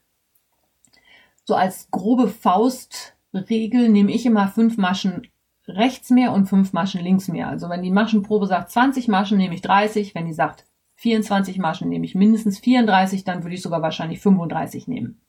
So 1.48 1.56
als 1.56 1.90
grobe 1.92 2.28
Faustregel 2.28 3.88
nehme 3.88 4.12
ich 4.12 4.26
immer 4.26 4.50
fünf 4.50 4.78
Maschen 4.78 5.30
rechts 5.66 6.10
mehr 6.10 6.34
und 6.34 6.48
fünf 6.48 6.74
Maschen 6.74 7.02
links 7.02 7.30
mehr. 7.30 7.48
Also 7.48 7.70
wenn 7.70 7.82
die 7.82 7.90
Maschenprobe 7.90 8.48
sagt 8.48 8.70
20 8.70 9.08
Maschen, 9.08 9.38
nehme 9.38 9.56
ich 9.56 9.62
30. 9.62 10.14
Wenn 10.14 10.26
die 10.26 10.34
sagt 10.34 10.66
24 10.96 11.58
Maschen, 11.58 11.88
nehme 11.88 12.04
ich 12.04 12.16
mindestens 12.16 12.60
34. 12.60 13.24
Dann 13.24 13.44
würde 13.44 13.56
ich 13.56 13.62
sogar 13.62 13.82
wahrscheinlich 13.82 14.20
35 14.20 14.90
nehmen. 14.90 15.22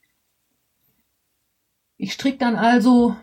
Ich 1.96 2.14
stricke 2.14 2.38
dann 2.38 2.56
also 2.56 3.14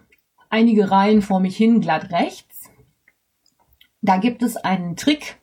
einige 0.49 0.89
Reihen 0.89 1.21
vor 1.21 1.41
mich 1.41 1.57
hin 1.57 1.81
glatt 1.81 2.11
rechts. 2.11 2.69
Da 4.01 4.17
gibt 4.17 4.41
es 4.41 4.55
einen 4.55 4.95
Trick, 4.95 5.41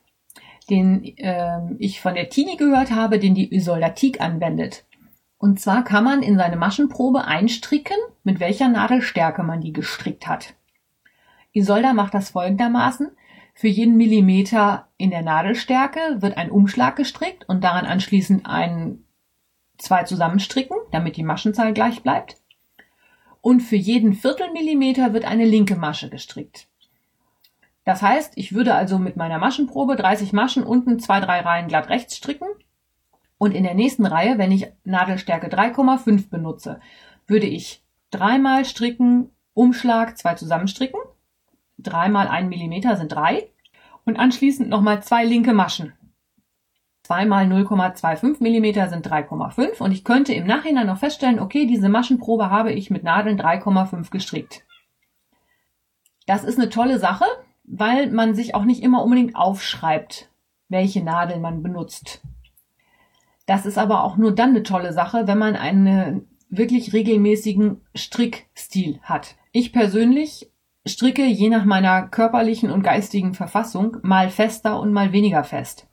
den 0.71 1.03
äh, 1.17 1.71
ich 1.77 2.01
von 2.01 2.15
der 2.15 2.29
Tini 2.29 2.55
gehört 2.55 2.89
habe, 2.89 3.19
den 3.19 3.35
die 3.35 3.53
Isoldatik 3.53 4.21
anwendet. 4.21 4.85
Und 5.43 5.59
zwar 5.59 5.83
kann 5.83 6.05
man 6.05 6.23
in 6.23 6.37
seine 6.37 6.55
Maschenprobe 6.55 7.25
einstricken, 7.25 7.97
mit 8.23 8.39
welcher 8.39 8.69
Nadelstärke 8.69 9.43
man 9.43 9.59
die 9.59 9.73
gestrickt 9.73 10.25
hat. 10.25 10.53
Isolda 11.51 11.91
macht 11.91 12.13
das 12.13 12.29
folgendermaßen. 12.29 13.11
Für 13.53 13.67
jeden 13.67 13.97
Millimeter 13.97 14.87
in 14.95 15.09
der 15.09 15.21
Nadelstärke 15.21 15.99
wird 16.21 16.37
ein 16.37 16.49
Umschlag 16.49 16.95
gestrickt 16.95 17.43
und 17.49 17.61
daran 17.61 17.85
anschließend 17.85 18.45
ein 18.45 19.03
zwei 19.77 20.03
zusammenstricken, 20.03 20.77
damit 20.91 21.17
die 21.17 21.23
Maschenzahl 21.23 21.73
gleich 21.73 22.03
bleibt. 22.03 22.37
Und 23.41 23.59
für 23.59 23.75
jeden 23.75 24.13
Viertelmillimeter 24.13 25.11
wird 25.11 25.25
eine 25.25 25.43
linke 25.43 25.75
Masche 25.75 26.09
gestrickt. 26.09 26.69
Das 27.83 28.01
heißt, 28.01 28.37
ich 28.37 28.53
würde 28.53 28.75
also 28.75 28.97
mit 28.97 29.17
meiner 29.17 29.39
Maschenprobe 29.39 29.97
30 29.97 30.31
Maschen 30.31 30.63
unten 30.63 31.01
zwei, 31.01 31.19
drei 31.19 31.41
Reihen 31.41 31.67
glatt 31.67 31.89
rechts 31.89 32.15
stricken 32.15 32.47
und 33.37 33.53
in 33.53 33.63
der 33.63 33.73
nächsten 33.73 34.05
Reihe, 34.05 34.37
wenn 34.37 34.51
ich 34.51 34.67
Nadelstärke 34.83 35.47
3,5 35.47 36.29
benutze, 36.29 36.79
würde 37.27 37.47
ich 37.47 37.83
dreimal 38.11 38.65
stricken, 38.65 39.29
Umschlag, 39.53 40.17
zwei 40.17 40.35
zusammenstricken. 40.35 40.99
Dreimal 41.77 42.27
ein 42.27 42.49
Millimeter 42.49 42.95
sind 42.95 43.11
drei. 43.11 43.49
Und 44.05 44.17
anschließend 44.17 44.69
nochmal 44.69 45.01
zwei 45.01 45.23
linke 45.23 45.53
Maschen. 45.53 45.93
Zweimal 47.03 47.45
0,25 47.45 48.41
Millimeter 48.41 48.87
sind 48.87 49.05
3,5 49.05 49.81
und 49.81 49.91
ich 49.91 50.05
könnte 50.05 50.33
im 50.33 50.47
Nachhinein 50.47 50.87
noch 50.87 50.99
feststellen, 50.99 51.39
okay, 51.39 51.65
diese 51.65 51.89
Maschenprobe 51.89 52.49
habe 52.49 52.71
ich 52.71 52.89
mit 52.89 53.03
Nadeln 53.03 53.37
3,5 53.37 54.09
gestrickt. 54.09 54.63
Das 56.25 56.45
ist 56.45 56.57
eine 56.57 56.69
tolle 56.69 56.99
Sache, 56.99 57.25
weil 57.65 58.09
man 58.09 58.35
sich 58.35 58.55
auch 58.55 58.63
nicht 58.63 58.81
immer 58.81 59.03
unbedingt 59.03 59.35
aufschreibt, 59.35 60.29
welche 60.69 61.03
Nadeln 61.03 61.41
man 61.41 61.61
benutzt. 61.61 62.21
Das 63.45 63.65
ist 63.65 63.77
aber 63.77 64.03
auch 64.03 64.17
nur 64.17 64.33
dann 64.33 64.51
eine 64.51 64.63
tolle 64.63 64.93
Sache, 64.93 65.27
wenn 65.27 65.37
man 65.37 65.55
einen 65.55 66.27
wirklich 66.49 66.93
regelmäßigen 66.93 67.81
Strickstil 67.95 68.99
hat. 69.03 69.35
Ich 69.51 69.73
persönlich 69.73 70.51
stricke 70.85 71.25
je 71.25 71.49
nach 71.49 71.65
meiner 71.65 72.07
körperlichen 72.07 72.69
und 72.69 72.83
geistigen 72.83 73.33
Verfassung 73.33 73.97
mal 74.01 74.29
fester 74.29 74.79
und 74.79 74.93
mal 74.93 75.11
weniger 75.11 75.43
fest. 75.43 75.87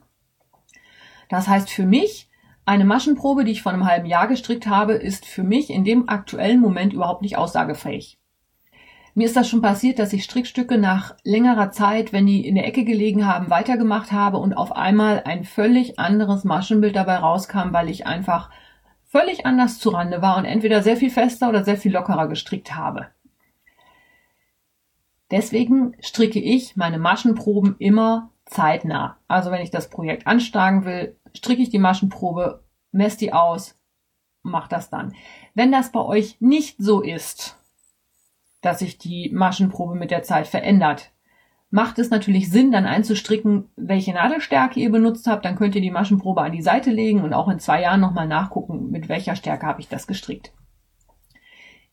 Das 1.28 1.48
heißt 1.48 1.70
für 1.70 1.86
mich, 1.86 2.28
eine 2.66 2.84
Maschenprobe, 2.84 3.44
die 3.44 3.52
ich 3.52 3.62
vor 3.62 3.72
einem 3.72 3.86
halben 3.86 4.06
Jahr 4.06 4.28
gestrickt 4.28 4.66
habe, 4.66 4.92
ist 4.92 5.26
für 5.26 5.42
mich 5.42 5.70
in 5.70 5.84
dem 5.84 6.08
aktuellen 6.08 6.60
Moment 6.60 6.92
überhaupt 6.92 7.22
nicht 7.22 7.36
aussagefähig. 7.36 8.19
Mir 9.14 9.26
ist 9.26 9.36
das 9.36 9.48
schon 9.48 9.62
passiert, 9.62 9.98
dass 9.98 10.12
ich 10.12 10.24
Strickstücke 10.24 10.78
nach 10.78 11.16
längerer 11.24 11.70
Zeit, 11.72 12.12
wenn 12.12 12.26
die 12.26 12.46
in 12.46 12.54
der 12.54 12.66
Ecke 12.66 12.84
gelegen 12.84 13.26
haben, 13.26 13.50
weitergemacht 13.50 14.12
habe 14.12 14.38
und 14.38 14.54
auf 14.54 14.72
einmal 14.72 15.22
ein 15.24 15.44
völlig 15.44 15.98
anderes 15.98 16.44
Maschenbild 16.44 16.94
dabei 16.94 17.16
rauskam, 17.16 17.72
weil 17.72 17.90
ich 17.90 18.06
einfach 18.06 18.50
völlig 19.04 19.44
anders 19.44 19.78
zu 19.78 19.90
Rande 19.90 20.22
war 20.22 20.36
und 20.36 20.44
entweder 20.44 20.82
sehr 20.82 20.96
viel 20.96 21.10
fester 21.10 21.48
oder 21.48 21.64
sehr 21.64 21.76
viel 21.76 21.92
lockerer 21.92 22.28
gestrickt 22.28 22.76
habe. 22.76 23.08
Deswegen 25.30 25.96
stricke 26.00 26.40
ich 26.40 26.76
meine 26.76 26.98
Maschenproben 26.98 27.76
immer 27.78 28.30
zeitnah. 28.46 29.18
Also 29.28 29.50
wenn 29.50 29.62
ich 29.62 29.70
das 29.70 29.90
Projekt 29.90 30.26
anschlagen 30.26 30.84
will, 30.84 31.16
stricke 31.34 31.62
ich 31.62 31.70
die 31.70 31.78
Maschenprobe, 31.78 32.64
messe 32.92 33.18
die 33.18 33.32
aus, 33.32 33.76
mach 34.42 34.68
das 34.68 34.90
dann. 34.90 35.14
Wenn 35.54 35.72
das 35.72 35.92
bei 35.92 36.00
euch 36.00 36.36
nicht 36.40 36.76
so 36.78 37.00
ist, 37.00 37.59
dass 38.60 38.80
sich 38.80 38.98
die 38.98 39.30
Maschenprobe 39.32 39.94
mit 39.94 40.10
der 40.10 40.22
Zeit 40.22 40.46
verändert. 40.46 41.10
Macht 41.70 41.98
es 42.00 42.10
natürlich 42.10 42.50
Sinn, 42.50 42.72
dann 42.72 42.84
einzustricken, 42.84 43.68
welche 43.76 44.12
Nadelstärke 44.12 44.80
ihr 44.80 44.90
benutzt 44.90 45.28
habt. 45.28 45.44
Dann 45.44 45.56
könnt 45.56 45.76
ihr 45.76 45.80
die 45.80 45.92
Maschenprobe 45.92 46.42
an 46.42 46.52
die 46.52 46.62
Seite 46.62 46.90
legen 46.90 47.22
und 47.22 47.32
auch 47.32 47.48
in 47.48 47.60
zwei 47.60 47.82
Jahren 47.82 48.00
nochmal 48.00 48.26
nachgucken, 48.26 48.90
mit 48.90 49.08
welcher 49.08 49.36
Stärke 49.36 49.66
habe 49.66 49.80
ich 49.80 49.88
das 49.88 50.08
gestrickt. 50.08 50.52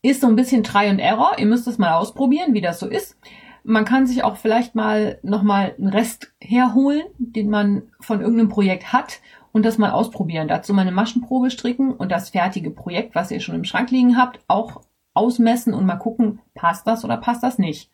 Ist 0.02 0.20
so 0.20 0.26
ein 0.26 0.36
bisschen 0.36 0.64
Try 0.64 0.88
and 0.88 1.00
Error. 1.00 1.38
Ihr 1.38 1.46
müsst 1.46 1.68
es 1.68 1.78
mal 1.78 1.92
ausprobieren, 1.92 2.54
wie 2.54 2.60
das 2.60 2.80
so 2.80 2.88
ist. 2.88 3.16
Man 3.62 3.84
kann 3.84 4.06
sich 4.06 4.24
auch 4.24 4.36
vielleicht 4.36 4.74
mal 4.74 5.18
nochmal 5.22 5.74
einen 5.78 5.88
Rest 5.88 6.32
herholen, 6.40 7.02
den 7.18 7.50
man 7.50 7.82
von 8.00 8.20
irgendeinem 8.20 8.48
Projekt 8.48 8.92
hat 8.92 9.20
und 9.52 9.64
das 9.64 9.78
mal 9.78 9.90
ausprobieren. 9.90 10.48
Dazu 10.48 10.72
mal 10.72 10.82
eine 10.82 10.92
Maschenprobe 10.92 11.50
stricken 11.50 11.92
und 11.92 12.10
das 12.10 12.30
fertige 12.30 12.70
Projekt, 12.70 13.14
was 13.14 13.30
ihr 13.30 13.40
schon 13.40 13.54
im 13.54 13.64
Schrank 13.64 13.90
liegen 13.90 14.16
habt, 14.16 14.40
auch 14.48 14.82
ausmessen 15.18 15.74
und 15.74 15.84
mal 15.84 15.96
gucken, 15.96 16.40
passt 16.54 16.86
das 16.86 17.04
oder 17.04 17.18
passt 17.18 17.42
das 17.42 17.58
nicht. 17.58 17.90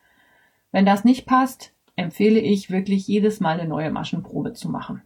Wenn 0.71 0.87
das 0.87 1.05
nicht 1.05 1.27
passt, 1.27 1.73
empfehle 1.97 2.41
ich 2.41 2.71
wirklich 2.71 3.09
jedes 3.09 3.41
Mal 3.41 3.59
eine 3.59 3.69
neue 3.69 3.91
Maschenprobe 3.91 4.53
zu 4.53 4.69
machen. 4.69 5.03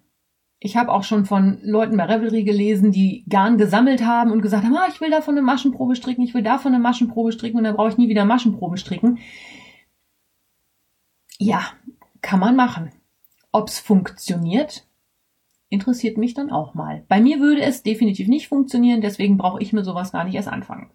Ich 0.61 0.77
habe 0.77 0.91
auch 0.91 1.05
schon 1.05 1.25
von 1.25 1.61
Leuten 1.63 1.97
bei 1.97 2.05
Revelry 2.05 2.43
gelesen, 2.43 2.91
die 2.91 3.25
Garn 3.29 3.59
gesammelt 3.59 4.05
haben 4.05 4.33
und 4.33 4.43
gesagt 4.43 4.65
haben, 4.65 4.77
ah, 4.77 4.89
ich 4.89 5.01
will 5.01 5.11
davon 5.11 5.35
eine 5.35 5.47
Maschenprobe 5.47 5.95
stricken, 5.95 6.23
ich 6.23 6.35
will 6.35 6.43
davon 6.43 6.75
eine 6.75 6.83
Maschenprobe 6.83 7.31
stricken 7.31 7.59
und 7.59 7.65
dann 7.65 7.77
brauche 7.77 7.91
ich 7.91 7.99
nie 7.99 8.09
wieder 8.09 8.25
Maschenprobe 8.25 8.77
stricken. 8.77 9.19
Ja, 11.39 11.63
kann 12.23 12.41
man 12.41 12.57
machen. 12.57 12.91
Ob's 13.53 13.79
funktioniert, 13.79 14.89
interessiert 15.69 16.19
mich 16.19 16.35
dann 16.35 16.51
auch 16.51 16.75
mal. 16.75 17.05
Bei 17.09 17.21
mir 17.21 17.39
würde 17.39 17.63
es 17.63 17.85
definitiv 17.85 18.27
nicht 18.27 18.49
funktionieren, 18.49 19.01
deswegen 19.01 19.39
brauche 19.39 19.63
ich 19.63 19.73
mit 19.73 19.85
sowas 19.85 20.11
gar 20.11 20.25
nicht 20.25 20.35
erst 20.35 20.49
anfangen. 20.49 20.91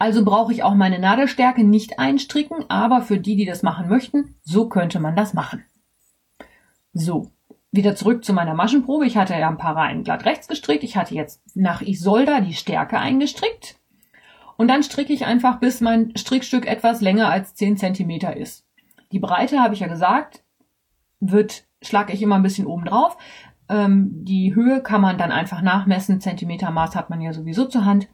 Also 0.00 0.24
brauche 0.24 0.50
ich 0.50 0.62
auch 0.62 0.74
meine 0.74 0.98
Nadelstärke 0.98 1.62
nicht 1.62 1.98
einstricken, 1.98 2.64
aber 2.70 3.02
für 3.02 3.18
die, 3.18 3.36
die 3.36 3.44
das 3.44 3.62
machen 3.62 3.90
möchten, 3.90 4.34
so 4.42 4.66
könnte 4.66 4.98
man 4.98 5.14
das 5.14 5.34
machen. 5.34 5.62
So, 6.94 7.30
wieder 7.70 7.94
zurück 7.94 8.24
zu 8.24 8.32
meiner 8.32 8.54
Maschenprobe. 8.54 9.04
Ich 9.04 9.18
hatte 9.18 9.34
ja 9.34 9.46
ein 9.46 9.58
paar 9.58 9.76
Reihen 9.76 10.02
glatt 10.02 10.24
rechts 10.24 10.48
gestrickt. 10.48 10.84
Ich 10.84 10.96
hatte 10.96 11.14
jetzt 11.14 11.42
nach 11.54 11.82
Isolda 11.82 12.40
die 12.40 12.54
Stärke 12.54 12.98
eingestrickt. 12.98 13.76
Und 14.56 14.68
dann 14.68 14.82
stricke 14.82 15.12
ich 15.12 15.26
einfach, 15.26 15.60
bis 15.60 15.82
mein 15.82 16.16
Strickstück 16.16 16.66
etwas 16.66 17.02
länger 17.02 17.28
als 17.28 17.54
10 17.56 17.76
cm 17.76 18.10
ist. 18.38 18.64
Die 19.12 19.18
Breite, 19.18 19.60
habe 19.60 19.74
ich 19.74 19.80
ja 19.80 19.86
gesagt, 19.86 20.42
wird, 21.20 21.64
schlage 21.82 22.14
ich 22.14 22.22
immer 22.22 22.36
ein 22.36 22.42
bisschen 22.42 22.66
oben 22.66 22.86
drauf. 22.86 23.18
Ähm, 23.68 24.24
die 24.24 24.54
Höhe 24.54 24.82
kann 24.82 25.02
man 25.02 25.18
dann 25.18 25.30
einfach 25.30 25.60
nachmessen. 25.60 26.22
Zentimetermaß 26.22 26.96
hat 26.96 27.10
man 27.10 27.20
ja 27.20 27.34
sowieso 27.34 27.66
zur 27.66 27.84
Hand. 27.84 28.08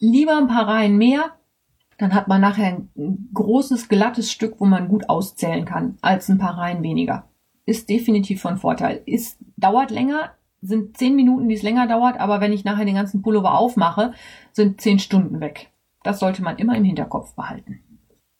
Lieber 0.00 0.36
ein 0.36 0.48
paar 0.48 0.68
Reihen 0.68 0.96
mehr, 0.96 1.32
dann 1.98 2.14
hat 2.14 2.28
man 2.28 2.40
nachher 2.40 2.76
ein 2.96 3.28
großes, 3.34 3.88
glattes 3.88 4.30
Stück, 4.30 4.60
wo 4.60 4.64
man 4.64 4.88
gut 4.88 5.08
auszählen 5.08 5.64
kann, 5.64 5.98
als 6.00 6.28
ein 6.28 6.38
paar 6.38 6.56
Reihen 6.56 6.82
weniger. 6.82 7.28
Ist 7.66 7.88
definitiv 7.88 8.40
von 8.40 8.58
Vorteil. 8.58 9.02
Ist, 9.04 9.38
dauert 9.56 9.90
länger, 9.90 10.30
sind 10.62 10.96
zehn 10.96 11.16
Minuten, 11.16 11.48
die 11.48 11.54
es 11.54 11.62
länger 11.62 11.86
dauert, 11.86 12.18
aber 12.18 12.40
wenn 12.40 12.52
ich 12.52 12.64
nachher 12.64 12.84
den 12.84 12.94
ganzen 12.94 13.22
Pullover 13.22 13.58
aufmache, 13.58 14.12
sind 14.52 14.80
zehn 14.80 14.98
Stunden 14.98 15.40
weg. 15.40 15.70
Das 16.04 16.20
sollte 16.20 16.42
man 16.42 16.58
immer 16.58 16.76
im 16.76 16.84
Hinterkopf 16.84 17.34
behalten. 17.34 17.80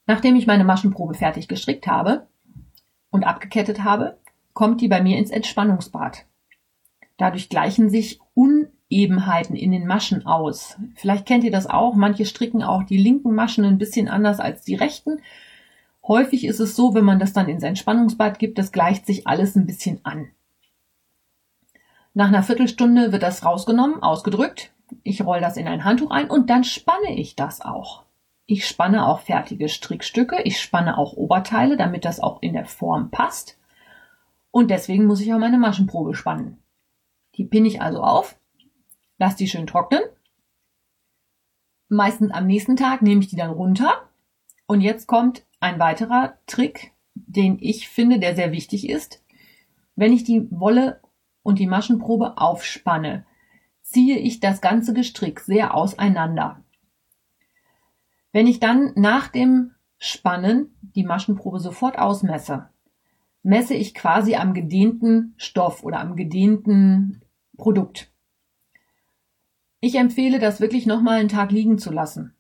Nachdem 0.07 0.37
ich 0.37 0.47
meine 0.47 0.65
Maschenprobe 0.65 1.15
fertig 1.15 1.49
gestrickt 1.49 1.87
habe 1.87 2.29
und 3.11 3.25
abgekettet 3.25 3.85
habe, 3.85 4.19
kommt 4.55 4.81
die 4.81 4.89
bei 4.89 5.03
mir 5.03 5.19
ins 5.19 5.31
Entspannungsbad. 5.31 6.25
Dadurch 7.17 7.49
gleichen 7.49 7.91
sich 7.91 8.21
Unebenheiten 8.91 9.55
in 9.55 9.71
den 9.71 9.87
Maschen 9.87 10.27
aus. 10.27 10.77
Vielleicht 10.95 11.27
kennt 11.27 11.45
ihr 11.45 11.51
das 11.51 11.67
auch. 11.67 11.95
Manche 11.95 12.25
stricken 12.25 12.63
auch 12.63 12.83
die 12.83 12.97
linken 12.97 13.35
Maschen 13.35 13.65
ein 13.65 13.79
bisschen 13.79 14.09
anders 14.09 14.41
als 14.41 14.63
die 14.63 14.75
rechten. 14.75 15.21
Häufig 16.07 16.45
ist 16.47 16.61
es 16.61 16.75
so, 16.75 16.95
wenn 16.95 17.05
man 17.05 17.19
das 17.19 17.35
dann 17.35 17.49
ins 17.49 17.63
Entspannungsbad 17.63 18.39
gibt, 18.39 18.59
das 18.59 18.73
gleicht 18.73 19.05
sich 19.05 19.27
alles 19.27 19.57
ein 19.57 19.67
bisschen 19.67 20.01
an. 20.05 20.31
Nach 22.15 22.29
einer 22.29 22.43
Viertelstunde 22.43 23.13
wird 23.13 23.23
das 23.23 23.45
rausgenommen, 23.45 24.03
ausgedrückt. 24.03 24.73
Ich 25.03 25.25
roll 25.25 25.41
das 25.41 25.59
in 25.59 25.69
ein 25.69 25.85
Handtuch 25.85 26.11
ein 26.11 26.31
und 26.31 26.49
dann 26.49 26.65
spanne 26.65 27.15
ich 27.15 27.37
das 27.37 27.61
auch. 27.61 28.05
Ich 28.47 28.67
spanne 28.67 29.07
auch 29.07 29.21
fertige 29.21 29.69
Strickstücke, 29.69 30.41
ich 30.43 30.59
spanne 30.59 30.97
auch 30.97 31.13
Oberteile, 31.13 31.77
damit 31.77 32.07
das 32.07 32.19
auch 32.21 32.41
in 32.41 32.55
der 32.55 32.65
Form 32.65 33.11
passt. 33.11 33.59
Und 34.51 34.71
deswegen 34.71 35.05
muss 35.05 35.21
ich 35.21 35.35
auch 35.35 35.39
meine 35.39 35.59
Maschenprobe 35.59 36.15
spannen. 36.15 36.57
Die 37.35 37.45
pinne 37.45 37.69
ich 37.69 37.83
also 37.83 38.03
auf, 38.03 38.39
lasse 39.19 39.37
die 39.37 39.49
schön 39.49 39.67
trocknen. 39.67 40.03
Meistens 41.89 42.33
am 42.33 42.47
nächsten 42.47 42.77
Tag 42.77 43.03
nehme 43.03 43.21
ich 43.21 43.29
die 43.29 43.37
dann 43.37 43.51
runter. 43.51 44.09
Und 44.67 44.81
jetzt 44.81 45.07
kommt 45.07 45.47
ein 45.61 45.79
weiterer 45.79 46.39
Trick, 46.47 46.93
den 47.15 47.59
ich 47.61 47.89
finde, 47.89 48.19
der 48.19 48.35
sehr 48.35 48.53
wichtig 48.53 48.89
ist. 48.89 49.23
Wenn 49.97 50.13
ich 50.13 50.25
die 50.25 50.47
Wolle 50.51 51.01
und 51.43 51.59
die 51.59 51.67
Maschenprobe 51.67 52.39
aufspanne, 52.39 53.25
ziehe 53.83 54.19
ich 54.19 54.41
das 54.41 54.61
ganze 54.61 54.93
Gestrick 54.93 55.41
sehr 55.41 55.75
auseinander. 55.75 56.63
Wenn 58.33 58.47
ich 58.47 58.61
dann 58.61 58.93
nach 58.95 59.29
dem 59.29 59.73
Spannen 59.99 60.77
die 60.83 61.05
Maschenprobe 61.05 61.59
sofort 61.59 61.99
ausmesse, 61.99 62.69
messe 63.43 63.75
ich 63.75 63.95
quasi 63.95 64.37
am 64.37 64.53
gedehnten 64.53 65.35
Stoff 65.39 65.83
oder 65.83 66.01
am 66.01 66.17
gedehnten 66.17 67.23
Produkt. 67.57 68.13
Ich 69.81 69.95
empfehle, 69.95 70.39
das 70.39 70.61
wirklich 70.61 70.87
nochmal 70.87 71.21
einen 71.21 71.29
Tag 71.29 71.53
liegen 71.53 71.79
zu 71.79 71.93
lassen. 71.93 72.35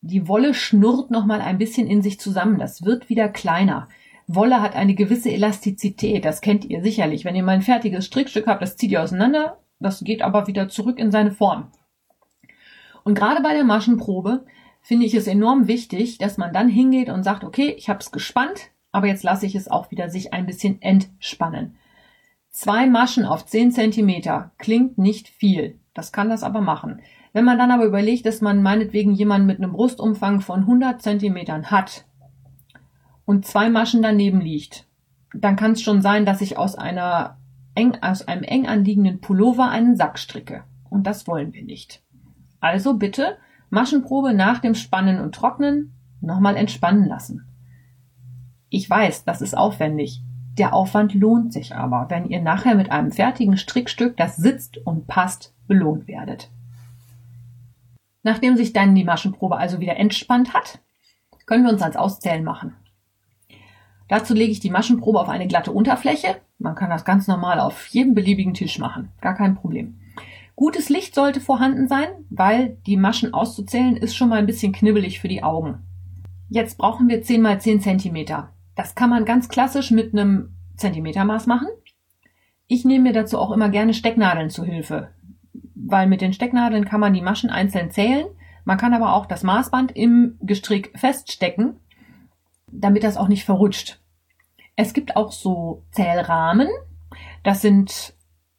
Die 0.00 0.26
Wolle 0.26 0.54
schnurrt 0.54 1.10
nochmal 1.10 1.40
ein 1.40 1.58
bisschen 1.58 1.86
in 1.86 2.02
sich 2.02 2.18
zusammen. 2.18 2.58
Das 2.58 2.84
wird 2.84 3.08
wieder 3.08 3.28
kleiner. 3.28 3.88
Wolle 4.26 4.60
hat 4.60 4.74
eine 4.74 4.94
gewisse 4.94 5.30
Elastizität, 5.30 6.24
das 6.24 6.40
kennt 6.40 6.64
ihr 6.64 6.82
sicherlich. 6.82 7.24
Wenn 7.24 7.34
ihr 7.34 7.42
mal 7.42 7.52
ein 7.52 7.62
fertiges 7.62 8.04
Strickstück 8.04 8.46
habt, 8.46 8.60
das 8.60 8.76
zieht 8.76 8.90
ihr 8.90 9.02
auseinander, 9.02 9.58
das 9.80 10.04
geht 10.04 10.20
aber 10.20 10.46
wieder 10.46 10.68
zurück 10.68 10.98
in 10.98 11.10
seine 11.10 11.32
Form. 11.32 11.70
Und 13.04 13.14
gerade 13.14 13.42
bei 13.42 13.54
der 13.54 13.64
Maschenprobe 13.64 14.44
finde 14.82 15.06
ich 15.06 15.14
es 15.14 15.26
enorm 15.26 15.66
wichtig, 15.66 16.18
dass 16.18 16.36
man 16.36 16.52
dann 16.52 16.68
hingeht 16.68 17.08
und 17.08 17.22
sagt, 17.22 17.42
okay, 17.42 17.74
ich 17.78 17.88
habe 17.88 18.00
es 18.00 18.10
gespannt, 18.10 18.70
aber 18.92 19.06
jetzt 19.06 19.22
lasse 19.22 19.46
ich 19.46 19.54
es 19.54 19.68
auch 19.68 19.90
wieder 19.90 20.10
sich 20.10 20.34
ein 20.34 20.44
bisschen 20.44 20.82
entspannen. 20.82 21.76
Zwei 22.50 22.86
Maschen 22.86 23.24
auf 23.24 23.46
10 23.46 23.72
Zentimeter 23.72 24.50
klingt 24.58 24.98
nicht 24.98 25.28
viel, 25.28 25.78
das 25.98 26.12
kann 26.12 26.30
das 26.30 26.42
aber 26.42 26.62
machen. 26.62 27.00
Wenn 27.34 27.44
man 27.44 27.58
dann 27.58 27.70
aber 27.70 27.84
überlegt, 27.84 28.24
dass 28.24 28.40
man 28.40 28.62
meinetwegen 28.62 29.12
jemanden 29.12 29.46
mit 29.46 29.58
einem 29.58 29.72
Brustumfang 29.72 30.40
von 30.40 30.60
100 30.60 31.02
Zentimetern 31.02 31.70
hat, 31.70 32.06
und 33.28 33.44
zwei 33.44 33.68
Maschen 33.68 34.00
daneben 34.00 34.40
liegt, 34.40 34.86
dann 35.34 35.54
kann 35.54 35.72
es 35.72 35.82
schon 35.82 36.00
sein, 36.00 36.24
dass 36.24 36.40
ich 36.40 36.56
aus 36.56 36.76
einer 36.76 37.36
eng, 37.74 37.98
aus 38.00 38.26
einem 38.26 38.42
eng 38.42 38.66
anliegenden 38.66 39.20
Pullover 39.20 39.68
einen 39.68 39.96
Sack 39.96 40.18
stricke. 40.18 40.64
Und 40.88 41.06
das 41.06 41.26
wollen 41.28 41.52
wir 41.52 41.62
nicht. 41.62 42.02
Also 42.60 42.94
bitte 42.94 43.36
Maschenprobe 43.68 44.32
nach 44.32 44.60
dem 44.60 44.74
Spannen 44.74 45.20
und 45.20 45.34
Trocknen 45.34 45.92
nochmal 46.22 46.56
entspannen 46.56 47.06
lassen. 47.06 47.44
Ich 48.70 48.88
weiß, 48.88 49.26
das 49.26 49.42
ist 49.42 49.54
aufwendig. 49.54 50.22
Der 50.56 50.72
Aufwand 50.72 51.12
lohnt 51.12 51.52
sich 51.52 51.76
aber, 51.76 52.06
wenn 52.08 52.30
ihr 52.30 52.40
nachher 52.40 52.76
mit 52.76 52.90
einem 52.90 53.12
fertigen 53.12 53.58
Strickstück, 53.58 54.16
das 54.16 54.36
sitzt 54.36 54.78
und 54.78 55.06
passt, 55.06 55.52
belohnt 55.68 56.08
werdet. 56.08 56.50
Nachdem 58.24 58.56
sich 58.56 58.72
dann 58.72 58.94
die 58.94 59.04
Maschenprobe 59.04 59.56
also 59.56 59.80
wieder 59.80 59.96
entspannt 59.96 60.52
hat, 60.52 60.80
können 61.46 61.64
wir 61.64 61.72
uns 61.72 61.82
ans 61.82 61.96
Auszählen 61.96 62.42
machen. 62.42 62.74
Dazu 64.08 64.34
lege 64.34 64.50
ich 64.50 64.60
die 64.60 64.70
Maschenprobe 64.70 65.20
auf 65.20 65.28
eine 65.28 65.46
glatte 65.46 65.70
Unterfläche. 65.70 66.36
Man 66.58 66.74
kann 66.74 66.90
das 66.90 67.04
ganz 67.04 67.28
normal 67.28 67.60
auf 67.60 67.86
jedem 67.88 68.14
beliebigen 68.14 68.54
Tisch 68.54 68.78
machen. 68.78 69.10
Gar 69.20 69.34
kein 69.34 69.54
Problem. 69.54 70.00
Gutes 70.56 70.88
Licht 70.88 71.14
sollte 71.14 71.40
vorhanden 71.40 71.86
sein, 71.86 72.08
weil 72.30 72.78
die 72.86 72.96
Maschen 72.96 73.32
auszuzählen 73.32 73.96
ist 73.96 74.16
schon 74.16 74.28
mal 74.28 74.38
ein 74.40 74.46
bisschen 74.46 74.72
knibbelig 74.72 75.20
für 75.20 75.28
die 75.28 75.42
Augen. 75.42 75.84
Jetzt 76.48 76.78
brauchen 76.78 77.08
wir 77.08 77.22
10 77.22 77.42
mal 77.42 77.60
10 77.60 77.80
Zentimeter. 77.80 78.52
Das 78.74 78.94
kann 78.94 79.10
man 79.10 79.24
ganz 79.24 79.48
klassisch 79.48 79.90
mit 79.90 80.12
einem 80.12 80.56
Zentimetermaß 80.76 81.46
machen. 81.46 81.68
Ich 82.66 82.84
nehme 82.84 83.04
mir 83.04 83.12
dazu 83.12 83.38
auch 83.38 83.52
immer 83.52 83.68
gerne 83.68 83.94
Stecknadeln 83.94 84.50
zu 84.50 84.64
Hilfe, 84.64 85.10
weil 85.90 86.06
mit 86.06 86.20
den 86.20 86.32
Stecknadeln 86.32 86.84
kann 86.84 87.00
man 87.00 87.14
die 87.14 87.22
Maschen 87.22 87.50
einzeln 87.50 87.90
zählen. 87.90 88.26
Man 88.64 88.78
kann 88.78 88.94
aber 88.94 89.14
auch 89.14 89.26
das 89.26 89.42
Maßband 89.42 89.92
im 89.92 90.36
Gestrick 90.40 90.92
feststecken 90.98 91.80
damit 92.70 93.04
das 93.04 93.16
auch 93.16 93.28
nicht 93.28 93.44
verrutscht. 93.44 93.98
Es 94.76 94.92
gibt 94.92 95.16
auch 95.16 95.32
so 95.32 95.84
Zählrahmen. 95.90 96.68
Das 97.42 97.60
sind 97.62 98.14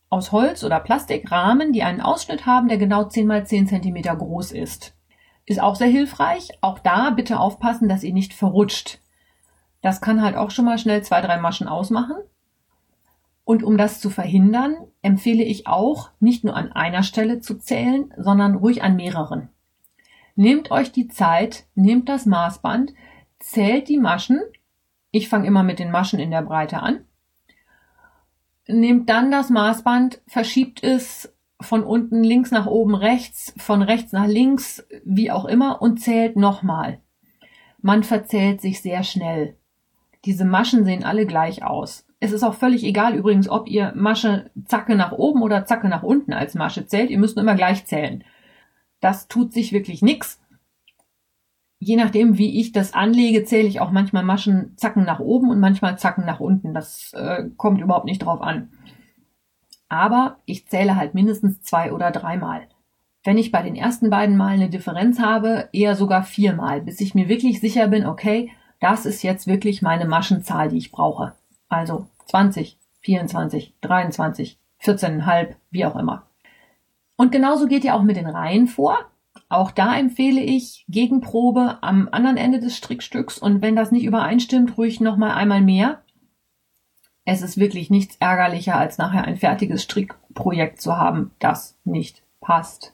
aus 0.09 0.31
Holz 0.31 0.63
oder 0.63 0.79
Plastik 0.79 1.31
Rahmen, 1.31 1.71
die 1.71 1.83
einen 1.83 2.01
Ausschnitt 2.01 2.45
haben, 2.45 2.67
der 2.67 2.77
genau 2.77 3.05
10 3.05 3.27
mal 3.27 3.45
10 3.45 3.67
cm 3.67 4.01
groß 4.01 4.51
ist. 4.51 4.95
Ist 5.45 5.61
auch 5.61 5.75
sehr 5.75 5.87
hilfreich. 5.87 6.49
Auch 6.61 6.79
da 6.79 7.11
bitte 7.11 7.39
aufpassen, 7.39 7.89
dass 7.89 8.03
ihr 8.03 8.13
nicht 8.13 8.33
verrutscht. 8.33 8.99
Das 9.81 10.01
kann 10.01 10.21
halt 10.21 10.35
auch 10.35 10.51
schon 10.51 10.65
mal 10.65 10.77
schnell 10.77 11.03
zwei, 11.03 11.21
drei 11.21 11.37
Maschen 11.37 11.67
ausmachen. 11.67 12.17
Und 13.49 13.63
um 13.63 13.79
das 13.79 13.99
zu 13.99 14.11
verhindern, 14.11 14.75
empfehle 15.01 15.43
ich 15.43 15.65
auch, 15.65 16.11
nicht 16.19 16.43
nur 16.43 16.55
an 16.55 16.71
einer 16.71 17.01
Stelle 17.01 17.39
zu 17.39 17.57
zählen, 17.57 18.13
sondern 18.15 18.53
ruhig 18.53 18.83
an 18.83 18.95
mehreren. 18.95 19.49
Nehmt 20.35 20.69
euch 20.69 20.91
die 20.91 21.07
Zeit, 21.07 21.65
nehmt 21.73 22.09
das 22.09 22.27
Maßband, 22.27 22.93
zählt 23.39 23.89
die 23.89 23.97
Maschen. 23.97 24.39
Ich 25.09 25.29
fange 25.29 25.47
immer 25.47 25.63
mit 25.63 25.79
den 25.79 25.89
Maschen 25.89 26.19
in 26.19 26.29
der 26.29 26.43
Breite 26.43 26.83
an. 26.83 27.05
Nehmt 28.67 29.09
dann 29.09 29.31
das 29.31 29.49
Maßband, 29.49 30.21
verschiebt 30.27 30.83
es 30.83 31.33
von 31.59 31.83
unten 31.83 32.23
links 32.23 32.51
nach 32.51 32.67
oben 32.67 32.93
rechts, 32.93 33.55
von 33.57 33.81
rechts 33.81 34.11
nach 34.11 34.27
links, 34.27 34.85
wie 35.03 35.31
auch 35.31 35.45
immer, 35.45 35.81
und 35.81 35.99
zählt 35.99 36.35
nochmal. 36.35 36.99
Man 37.81 38.03
verzählt 38.03 38.61
sich 38.61 38.83
sehr 38.83 39.01
schnell. 39.01 39.57
Diese 40.25 40.45
Maschen 40.45 40.85
sehen 40.85 41.03
alle 41.03 41.25
gleich 41.25 41.63
aus. 41.63 42.05
Es 42.19 42.31
ist 42.31 42.43
auch 42.43 42.55
völlig 42.55 42.83
egal 42.83 43.15
übrigens, 43.15 43.47
ob 43.47 43.69
ihr 43.69 43.93
Masche 43.95 44.51
Zacke 44.65 44.95
nach 44.95 45.13
oben 45.13 45.41
oder 45.41 45.65
Zacke 45.65 45.87
nach 45.87 46.03
unten 46.03 46.33
als 46.33 46.53
Masche 46.53 46.85
zählt. 46.85 47.09
Ihr 47.09 47.19
müsst 47.19 47.37
immer 47.37 47.55
gleich 47.55 47.85
zählen. 47.85 48.23
Das 48.99 49.27
tut 49.27 49.53
sich 49.53 49.71
wirklich 49.71 50.01
nix 50.01 50.39
je 51.79 51.95
nachdem, 51.95 52.37
wie 52.37 52.59
ich 52.59 52.71
das 52.71 52.93
anlege, 52.93 53.45
zähle 53.45 53.67
ich 53.67 53.79
auch 53.79 53.91
manchmal 53.91 54.23
Maschen 54.23 54.73
Zacken 54.77 55.05
nach 55.05 55.19
oben 55.19 55.49
und 55.49 55.59
manchmal 55.59 55.97
Zacken 55.97 56.25
nach 56.25 56.39
unten. 56.39 56.73
Das 56.73 57.13
äh, 57.13 57.45
kommt 57.57 57.81
überhaupt 57.81 58.05
nicht 58.05 58.19
drauf 58.19 58.41
an. 58.41 58.69
Aber 59.87 60.37
ich 60.45 60.67
zähle 60.67 60.95
halt 60.95 61.15
mindestens 61.15 61.61
zwei 61.61 61.91
oder 61.93 62.11
dreimal. 62.11 62.67
Wenn 63.23 63.37
ich 63.37 63.51
bei 63.51 63.63
den 63.63 63.75
ersten 63.75 64.09
beiden 64.09 64.37
Mal 64.37 64.53
eine 64.53 64.69
Differenz 64.69 65.19
habe, 65.19 65.69
eher 65.73 65.95
sogar 65.95 66.23
viermal, 66.23 66.81
bis 66.81 67.01
ich 67.01 67.15
mir 67.15 67.27
wirklich 67.27 67.59
sicher 67.59 67.87
bin, 67.87 68.05
okay, 68.05 68.51
das 68.79 69.05
ist 69.05 69.23
jetzt 69.23 69.47
wirklich 69.47 69.81
meine 69.81 70.05
Maschenzahl, 70.05 70.69
die 70.69 70.77
ich 70.77 70.91
brauche. 70.91 71.33
Also 71.69 72.07
20, 72.25 72.77
24, 73.01 73.75
23, 73.81 74.59
14,5, 74.81 75.55
wie 75.71 75.85
auch 75.85 75.95
immer. 75.95 76.27
Und 77.15 77.31
genauso 77.31 77.67
geht 77.67 77.83
ihr 77.83 77.95
auch 77.95 78.03
mit 78.03 78.17
den 78.17 78.27
Reihen 78.27 78.67
vor. 78.67 78.97
Auch 79.47 79.71
da 79.71 79.97
empfehle 79.97 80.41
ich 80.41 80.85
Gegenprobe 80.89 81.77
am 81.81 82.09
anderen 82.11 82.37
Ende 82.37 82.59
des 82.59 82.77
Strickstücks 82.77 83.37
und 83.37 83.61
wenn 83.61 83.75
das 83.75 83.91
nicht 83.91 84.05
übereinstimmt, 84.05 84.77
ruhig 84.77 84.99
nochmal 84.99 85.31
einmal 85.31 85.61
mehr. 85.61 86.01
Es 87.25 87.41
ist 87.41 87.59
wirklich 87.59 87.89
nichts 87.89 88.15
ärgerlicher, 88.19 88.75
als 88.77 88.97
nachher 88.97 89.25
ein 89.25 89.37
fertiges 89.37 89.83
Strickprojekt 89.83 90.81
zu 90.81 90.97
haben, 90.97 91.31
das 91.39 91.77
nicht 91.83 92.23
passt. 92.41 92.93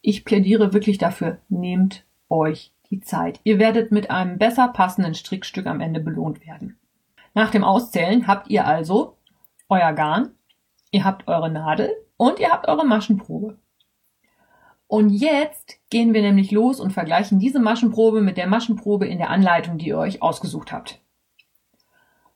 Ich 0.00 0.24
plädiere 0.24 0.72
wirklich 0.72 0.98
dafür, 0.98 1.38
nehmt 1.48 2.04
euch 2.28 2.72
die 2.90 3.00
Zeit. 3.00 3.40
Ihr 3.44 3.58
werdet 3.58 3.92
mit 3.92 4.10
einem 4.10 4.38
besser 4.38 4.68
passenden 4.68 5.14
Strickstück 5.14 5.66
am 5.66 5.80
Ende 5.80 6.00
belohnt 6.00 6.44
werden. 6.46 6.78
Nach 7.34 7.50
dem 7.50 7.64
Auszählen 7.64 8.26
habt 8.26 8.48
ihr 8.50 8.66
also 8.66 9.16
euer 9.68 9.92
Garn, 9.92 10.34
ihr 10.90 11.04
habt 11.04 11.28
eure 11.28 11.50
Nadel 11.50 11.90
und 12.16 12.38
ihr 12.38 12.50
habt 12.50 12.68
eure 12.68 12.86
Maschenprobe. 12.86 13.58
Und 14.86 15.08
jetzt 15.08 15.78
gehen 15.88 16.12
wir 16.12 16.20
nämlich 16.20 16.50
los 16.50 16.78
und 16.78 16.92
vergleichen 16.92 17.38
diese 17.38 17.60
Maschenprobe 17.60 18.20
mit 18.20 18.36
der 18.36 18.46
Maschenprobe 18.46 19.06
in 19.06 19.16
der 19.16 19.30
Anleitung, 19.30 19.78
die 19.78 19.88
ihr 19.88 19.98
euch 19.98 20.20
ausgesucht 20.20 20.70
habt. 20.70 21.00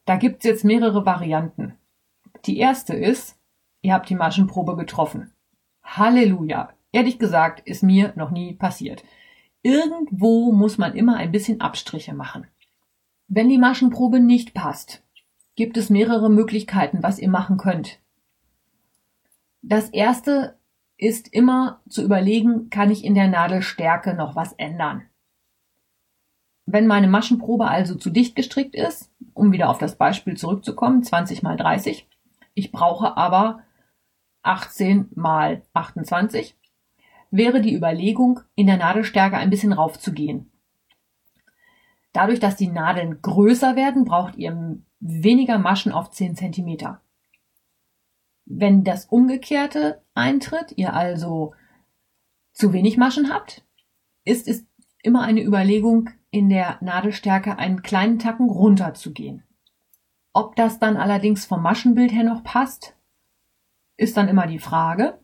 Da 0.06 0.16
gibt's 0.16 0.46
jetzt 0.46 0.64
mehrere 0.64 1.04
Varianten. 1.04 1.76
Die 2.46 2.58
erste 2.58 2.94
ist, 2.94 3.38
ihr 3.82 3.92
habt 3.92 4.08
die 4.08 4.14
Maschenprobe 4.14 4.76
getroffen. 4.76 5.34
Halleluja. 5.82 6.70
Ehrlich 6.92 7.18
gesagt, 7.18 7.60
ist 7.68 7.82
mir 7.82 8.14
noch 8.16 8.30
nie 8.30 8.54
passiert. 8.54 9.04
Irgendwo 9.60 10.52
muss 10.52 10.78
man 10.78 10.94
immer 10.94 11.16
ein 11.16 11.32
bisschen 11.32 11.60
Abstriche 11.60 12.14
machen. 12.14 12.46
Wenn 13.28 13.48
die 13.48 13.58
Maschenprobe 13.58 14.20
nicht 14.20 14.54
passt, 14.54 15.02
gibt 15.56 15.76
es 15.76 15.90
mehrere 15.90 16.30
Möglichkeiten, 16.30 17.02
was 17.02 17.18
ihr 17.18 17.28
machen 17.28 17.56
könnt. 17.56 17.98
Das 19.62 19.90
erste 19.90 20.56
ist 20.96 21.28
immer 21.32 21.80
zu 21.88 22.04
überlegen, 22.04 22.70
kann 22.70 22.90
ich 22.90 23.04
in 23.04 23.14
der 23.14 23.28
Nadelstärke 23.28 24.14
noch 24.14 24.36
was 24.36 24.52
ändern. 24.54 25.02
Wenn 26.66 26.86
meine 26.86 27.08
Maschenprobe 27.08 27.68
also 27.68 27.94
zu 27.96 28.10
dicht 28.10 28.36
gestrickt 28.36 28.74
ist, 28.74 29.12
um 29.34 29.52
wieder 29.52 29.70
auf 29.70 29.78
das 29.78 29.96
Beispiel 29.96 30.36
zurückzukommen, 30.36 31.02
20 31.02 31.42
mal 31.42 31.56
30, 31.56 32.08
ich 32.54 32.72
brauche 32.72 33.16
aber 33.16 33.60
18 34.42 35.10
mal 35.14 35.62
28, 35.74 36.56
wäre 37.30 37.60
die 37.60 37.74
Überlegung, 37.74 38.40
in 38.54 38.66
der 38.66 38.78
Nadelstärke 38.78 39.36
ein 39.36 39.50
bisschen 39.50 39.72
raufzugehen. 39.72 40.50
Dadurch, 42.16 42.40
dass 42.40 42.56
die 42.56 42.68
Nadeln 42.68 43.20
größer 43.20 43.76
werden, 43.76 44.06
braucht 44.06 44.36
ihr 44.36 44.78
weniger 45.00 45.58
Maschen 45.58 45.92
auf 45.92 46.10
10 46.10 46.34
Zentimeter. 46.34 47.02
Wenn 48.46 48.84
das 48.84 49.04
Umgekehrte 49.04 50.00
eintritt, 50.14 50.72
ihr 50.76 50.94
also 50.94 51.52
zu 52.54 52.72
wenig 52.72 52.96
Maschen 52.96 53.30
habt, 53.30 53.66
ist 54.24 54.48
es 54.48 54.64
immer 55.02 55.24
eine 55.24 55.42
Überlegung, 55.42 56.08
in 56.30 56.48
der 56.48 56.78
Nadelstärke 56.80 57.58
einen 57.58 57.82
kleinen 57.82 58.18
Tacken 58.18 58.48
runterzugehen. 58.48 59.42
Ob 60.32 60.56
das 60.56 60.78
dann 60.78 60.96
allerdings 60.96 61.44
vom 61.44 61.60
Maschenbild 61.60 62.12
her 62.12 62.24
noch 62.24 62.42
passt, 62.42 62.96
ist 63.98 64.16
dann 64.16 64.28
immer 64.28 64.46
die 64.46 64.58
Frage. 64.58 65.18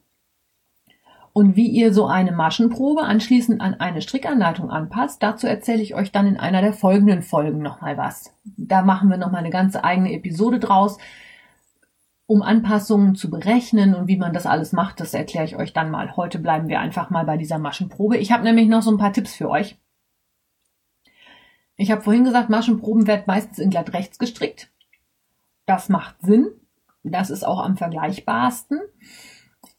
Und 1.33 1.57
wie 1.57 1.69
ihr 1.69 1.95
so 1.95 2.07
eine 2.07 2.33
Maschenprobe 2.33 3.03
anschließend 3.03 3.61
an 3.61 3.75
eine 3.75 4.03
Strickanleitung 4.03 4.71
anpasst, 4.71 5.23
dazu 5.23 5.47
erzähle 5.47 5.83
ich 5.83 5.95
euch 5.95 6.13
dann 6.13 6.27
in 6.27 6.37
einer 6.37 6.61
der 6.61 6.75
folgenden 6.75 7.23
Folgen 7.23 7.63
nochmal 7.63 7.97
was. 7.97 8.35
Da 8.45 8.83
machen 8.83 9.09
wir 9.09 9.17
nochmal 9.17 9.41
eine 9.41 9.51
ganze 9.51 9.83
eigene 9.83 10.13
Episode 10.13 10.59
draus 10.59 10.99
um 12.33 12.41
Anpassungen 12.41 13.15
zu 13.15 13.29
berechnen 13.29 13.95
und 13.95 14.09
wie 14.09 14.17
man 14.17 14.33
das 14.33 14.47
alles 14.47 14.73
macht, 14.73 15.01
das 15.01 15.13
erkläre 15.13 15.45
ich 15.45 15.57
euch 15.57 15.75
dann 15.75 15.91
mal. 15.91 16.17
Heute 16.17 16.39
bleiben 16.39 16.69
wir 16.69 16.81
einfach 16.81 17.11
mal 17.11 17.27
bei 17.27 17.37
dieser 17.37 17.59
Maschenprobe. 17.59 18.17
Ich 18.17 18.33
habe 18.33 18.43
nämlich 18.43 18.69
noch 18.69 18.81
so 18.81 18.91
ein 18.91 18.97
paar 18.97 19.13
Tipps 19.13 19.35
für 19.35 19.51
euch. 19.51 19.77
Ich 21.77 21.91
habe 21.91 22.01
vorhin 22.01 22.25
gesagt, 22.25 22.49
Maschenproben 22.49 23.07
werden 23.07 23.25
meistens 23.27 23.59
in 23.59 23.69
glatt 23.69 23.93
rechts 23.93 24.19
gestrickt. 24.19 24.71
Das 25.67 25.91
macht 25.91 26.23
Sinn. 26.23 26.49
Das 27.03 27.29
ist 27.29 27.45
auch 27.45 27.63
am 27.63 27.77
vergleichbarsten. 27.77 28.81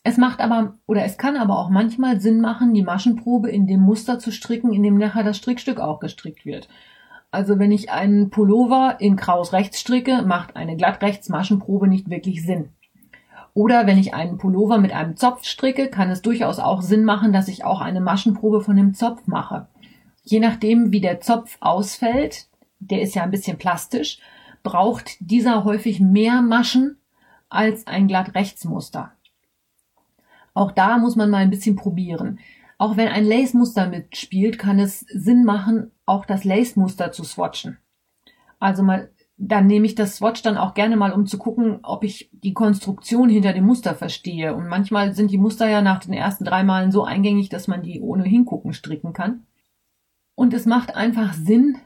Es 0.04 0.18
macht 0.18 0.42
aber, 0.42 0.76
oder 0.86 1.06
es 1.06 1.18
kann 1.18 1.38
aber 1.38 1.58
auch 1.58 1.70
manchmal 1.70 2.20
Sinn 2.20 2.42
machen, 2.42 2.74
die 2.74 2.84
Maschenprobe 2.84 3.50
in 3.50 3.68
dem 3.68 3.80
Muster 3.80 4.20
zu 4.20 4.32
stricken, 4.32 4.74
in 4.74 4.84
dem 4.84 4.98
nachher 4.98 5.24
das 5.24 5.38
Strickstück 5.38 5.80
auch 5.80 6.00
gestrickt 6.02 6.46
wird. 6.46 6.68
Also 7.32 7.58
wenn 7.58 7.72
ich 7.72 7.90
einen 7.90 8.30
Pullover 8.30 8.98
in 9.00 9.16
Kraus 9.16 9.54
rechts 9.54 9.80
stricke, 9.80 10.22
macht 10.22 10.56
eine 10.56 10.76
glatt 10.76 11.02
rechts 11.02 11.30
Maschenprobe 11.30 11.88
nicht 11.88 12.10
wirklich 12.10 12.46
Sinn. 12.46 12.70
Oder 13.54 13.88
wenn 13.88 13.98
ich 13.98 14.14
einen 14.14 14.38
Pullover 14.38 14.78
mit 14.78 14.92
einem 14.92 15.16
Zopf 15.16 15.46
stricke, 15.46 15.88
kann 15.88 16.10
es 16.10 16.22
durchaus 16.22 16.60
auch 16.60 16.82
Sinn 16.82 17.06
machen, 17.06 17.34
dass 17.34 17.48
ich 17.48 17.64
auch 17.64 17.82
eine 17.82 18.02
Maschenprobe 18.02 18.62
von 18.62 18.76
dem 18.76 18.94
Zopf 18.94 19.26
mache. 19.26 19.68
Je 20.24 20.40
nachdem, 20.40 20.92
wie 20.92 21.02
der 21.02 21.22
Zopf 21.22 21.58
ausfällt, 21.60 22.48
der 22.80 23.02
ist 23.02 23.16
ja 23.16 23.24
ein 23.24 23.32
bisschen 23.32 23.58
plastisch, 23.58 24.20
braucht 24.64 25.18
dieser 25.20 25.64
häufig 25.64 26.00
mehr 26.00 26.42
Maschen 26.42 26.98
als 27.50 27.88
ein 27.88 28.08
glatt 28.08 28.36
rechts 28.36 28.66
Muster. 28.66 29.12
Auch 30.54 30.72
da 30.72 30.98
muss 30.98 31.16
man 31.16 31.30
mal 31.30 31.38
ein 31.38 31.50
bisschen 31.50 31.76
probieren. 31.76 32.40
Auch 32.78 32.98
wenn 32.98 33.08
ein 33.08 33.26
Lace-Muster 33.26 33.88
mitspielt, 33.88 34.60
kann 34.60 34.80
es 34.80 35.02
Sinn 35.02 35.46
machen, 35.46 35.92
auch 36.06 36.26
das 36.26 36.44
Lace-Muster 36.44 37.12
zu 37.12 37.24
swatchen. 37.24 37.78
Also 38.60 38.84
mal, 38.84 39.10
dann 39.38 39.68
nehme 39.68 39.86
ich 39.86 39.96
das 39.96 40.18
Swatch 40.18 40.42
dann 40.42 40.58
auch 40.58 40.74
gerne 40.74 40.96
mal, 40.96 41.12
um 41.12 41.26
zu 41.26 41.38
gucken, 41.38 41.80
ob 41.84 42.04
ich 42.04 42.30
die 42.32 42.54
Konstruktion 42.54 43.30
hinter 43.30 43.54
dem 43.54 43.66
Muster 43.66 43.96
verstehe. 43.96 44.56
Und 44.56 44.68
manchmal 44.68 45.14
sind 45.16 45.32
die 45.32 45.38
Muster 45.38 45.68
ja 45.68 45.82
nach 45.82 46.00
den 46.00 46.14
ersten 46.14 46.46
drei 46.46 46.64
Malen 46.64 46.92
so 46.92 47.04
eingängig, 47.04 47.50
dass 47.50 47.68
man 47.68 47.84
die 47.84 48.02
ohne 48.02 48.24
hingucken 48.24 48.74
stricken 48.74 49.14
kann. 49.14 49.46
Und 50.36 50.54
es 50.54 50.66
macht 50.66 50.96
einfach 50.96 51.34
Sinn, 51.34 51.78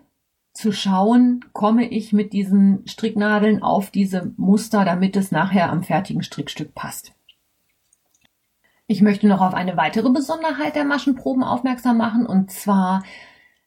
zu 0.58 0.72
schauen, 0.72 1.46
komme 1.54 1.88
ich 1.88 2.14
mit 2.14 2.34
diesen 2.34 2.82
Stricknadeln 2.88 3.62
auf 3.62 3.92
diese 3.92 4.34
Muster, 4.38 4.86
damit 4.86 5.16
es 5.16 5.32
nachher 5.32 5.70
am 5.72 5.84
fertigen 5.84 6.24
Strickstück 6.24 6.74
passt. 6.74 7.14
Ich 8.88 9.02
möchte 9.02 9.28
noch 9.28 9.42
auf 9.42 9.54
eine 9.54 9.76
weitere 9.76 10.10
Besonderheit 10.10 10.76
der 10.76 10.86
Maschenproben 10.86 11.44
aufmerksam 11.44 11.98
machen, 11.98 12.26
und 12.26 12.52
zwar, 12.52 13.04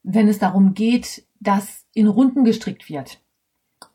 wenn 0.03 0.29
es 0.29 0.39
darum 0.39 0.73
geht, 0.73 1.27
dass 1.41 1.87
in 1.93 2.07
Runden 2.07 2.45
gestrickt 2.45 2.89
wird. 2.89 3.21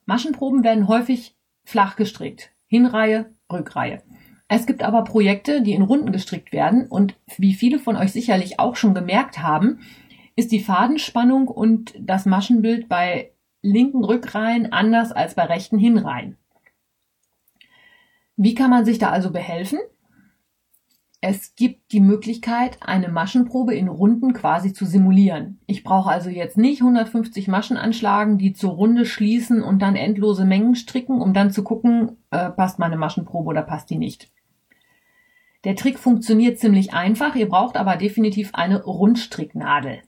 Maschenproben 0.06 0.64
werden 0.64 0.88
häufig 0.88 1.36
flach 1.64 1.96
gestrickt. 1.96 2.52
Hinreihe, 2.68 3.34
Rückreihe. 3.52 4.04
Es 4.48 4.68
gibt 4.68 4.84
aber 4.84 5.04
Projekte, 5.04 5.64
die 5.64 5.74
in 5.74 5.82
Runden 5.82 6.12
gestrickt 6.12 6.54
werden 6.54 6.88
und 6.88 7.16
wie 7.38 7.56
viele 7.56 7.80
von 7.80 7.96
euch 7.96 8.12
sicherlich 8.12 8.60
auch 8.60 8.76
schon 8.76 8.94
gemerkt 8.94 9.40
haben, 9.40 9.80
ist 10.36 10.52
die 10.52 10.60
Fadenspannung 10.60 11.48
und 11.48 11.96
das 12.00 12.28
Maschenbild 12.28 12.88
bei 12.88 13.32
linken 13.64 14.04
Rückreihen 14.04 14.72
anders 14.72 15.12
als 15.12 15.34
bei 15.34 15.46
rechten 15.46 15.80
Hinreihen. 15.80 16.38
Wie 18.36 18.54
kann 18.54 18.70
man 18.70 18.86
sich 18.86 19.00
da 19.00 19.10
also 19.10 19.32
behelfen? 19.32 19.80
Es 21.28 21.56
gibt 21.56 21.92
die 21.92 22.02
Möglichkeit, 22.02 22.78
eine 22.82 23.10
Maschenprobe 23.10 23.74
in 23.74 23.88
Runden 23.88 24.32
quasi 24.34 24.74
zu 24.74 24.86
simulieren. 24.86 25.60
Ich 25.66 25.84
brauche 25.84 26.12
also 26.12 26.30
jetzt 26.30 26.56
nicht 26.56 26.82
150 26.82 27.48
Maschen 27.48 27.78
anschlagen, 27.78 28.38
die 28.38 28.54
zur 28.54 28.74
Runde 28.74 29.08
schließen 29.08 29.64
und 29.64 29.82
dann 29.82 29.96
endlose 29.96 30.46
Mengen 30.46 30.76
stricken, 30.76 31.20
um 31.20 31.34
dann 31.34 31.50
zu 31.50 31.64
gucken, 31.64 32.18
äh, 32.30 32.52
passt 32.52 32.78
meine 32.78 32.96
Maschenprobe 32.96 33.50
oder 33.50 33.64
passt 33.64 33.90
die 33.90 33.98
nicht. 33.98 34.30
Der 35.64 35.76
Trick 35.76 35.98
funktioniert 35.98 36.60
ziemlich 36.60 36.94
einfach, 36.94 37.34
ihr 37.34 37.50
braucht 37.50 37.76
aber 37.76 37.96
definitiv 37.96 38.54
eine 38.54 38.84
Rundstricknadel. 38.84 40.04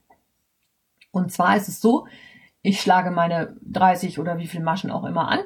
Und 1.10 1.32
zwar 1.32 1.58
ist 1.58 1.68
es 1.68 1.82
so, 1.82 2.06
ich 2.62 2.80
schlage 2.80 3.10
meine 3.10 3.58
30 3.64 4.20
oder 4.20 4.38
wie 4.38 4.46
viel 4.46 4.62
Maschen 4.62 4.92
auch 4.92 5.04
immer 5.04 5.30
an, 5.30 5.40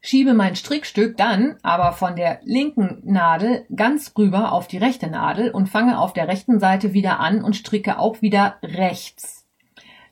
schiebe 0.00 0.34
mein 0.34 0.56
Strickstück 0.56 1.16
dann 1.16 1.56
aber 1.62 1.92
von 1.92 2.16
der 2.16 2.40
linken 2.44 3.02
Nadel 3.04 3.66
ganz 3.74 4.12
rüber 4.16 4.52
auf 4.52 4.66
die 4.66 4.78
rechte 4.78 5.08
Nadel 5.08 5.50
und 5.50 5.68
fange 5.68 5.98
auf 5.98 6.12
der 6.12 6.28
rechten 6.28 6.58
Seite 6.58 6.94
wieder 6.94 7.20
an 7.20 7.44
und 7.44 7.56
stricke 7.56 7.98
auch 7.98 8.22
wieder 8.22 8.56
rechts. 8.62 9.40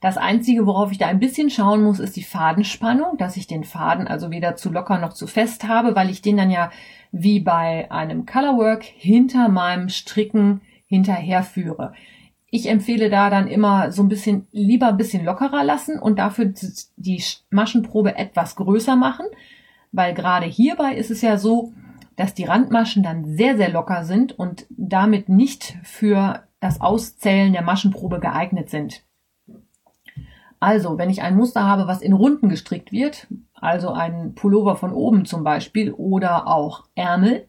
Das 0.01 0.17
einzige, 0.17 0.65
worauf 0.67 0.93
ich 0.93 0.99
da 0.99 1.07
ein 1.07 1.19
bisschen 1.19 1.51
schauen 1.51 1.83
muss, 1.83 1.99
ist 1.99 2.15
die 2.17 2.23
Fadenspannung, 2.23 3.17
dass 3.19 3.37
ich 3.37 3.49
den 3.49 3.65
Faden 3.65 4.07
also 4.07 4.31
weder 4.31 4.55
zu 4.55 4.71
locker 4.71 4.99
noch 4.99 5.13
zu 5.13 5.27
fest 5.27 5.65
habe, 5.65 5.97
weil 5.97 6.09
ich 6.09 6.23
den 6.23 6.37
dann 6.37 6.51
ja 6.51 6.71
wie 7.11 7.41
bei 7.41 7.91
einem 7.91 8.25
Colorwork 8.25 8.85
hinter 8.85 9.49
meinem 9.49 9.89
Stricken 9.89 10.61
hinterherführe. 10.87 11.95
Ich 12.51 12.69
empfehle 12.69 13.11
da 13.11 13.29
dann 13.29 13.49
immer 13.49 13.91
so 13.91 14.03
ein 14.03 14.09
bisschen 14.09 14.47
lieber 14.53 14.89
ein 14.89 14.97
bisschen 14.97 15.25
lockerer 15.25 15.65
lassen 15.65 15.99
und 15.99 16.19
dafür 16.19 16.53
die 16.97 17.23
Maschenprobe 17.51 18.17
etwas 18.17 18.57
größer 18.57 18.95
machen, 18.95 19.27
weil 19.93 20.15
gerade 20.15 20.47
hierbei 20.47 20.95
ist 20.95 21.11
es 21.11 21.23
ja 21.23 21.39
so, 21.39 21.73
dass 22.17 22.35
die 22.35 22.45
Randmaschen 22.45 23.03
dann 23.03 23.25
sehr, 23.25 23.57
sehr 23.57 23.71
locker 23.71 24.05
sind 24.05 24.39
und 24.39 24.67
damit 24.71 25.29
nicht 25.29 25.79
für 25.85 26.43
das 26.61 26.81
Auszählen 26.81 27.53
der 27.53 27.63
Maschenprobe 27.63 28.19
geeignet 28.19 28.71
sind. 28.71 29.05
Also, 30.61 30.99
wenn 30.99 31.11
ich 31.11 31.23
ein 31.23 31.37
Muster 31.37 31.63
habe, 31.63 31.87
was 31.87 32.03
in 32.03 32.13
Runden 32.13 32.49
gestrickt 32.49 32.91
wird, 32.91 33.29
also 33.55 33.91
ein 33.93 34.35
Pullover 34.35 34.75
von 34.75 34.93
oben 34.93 35.25
zum 35.25 35.45
Beispiel 35.45 35.93
oder 35.93 36.49
auch 36.49 36.87
Ärmel, 36.97 37.47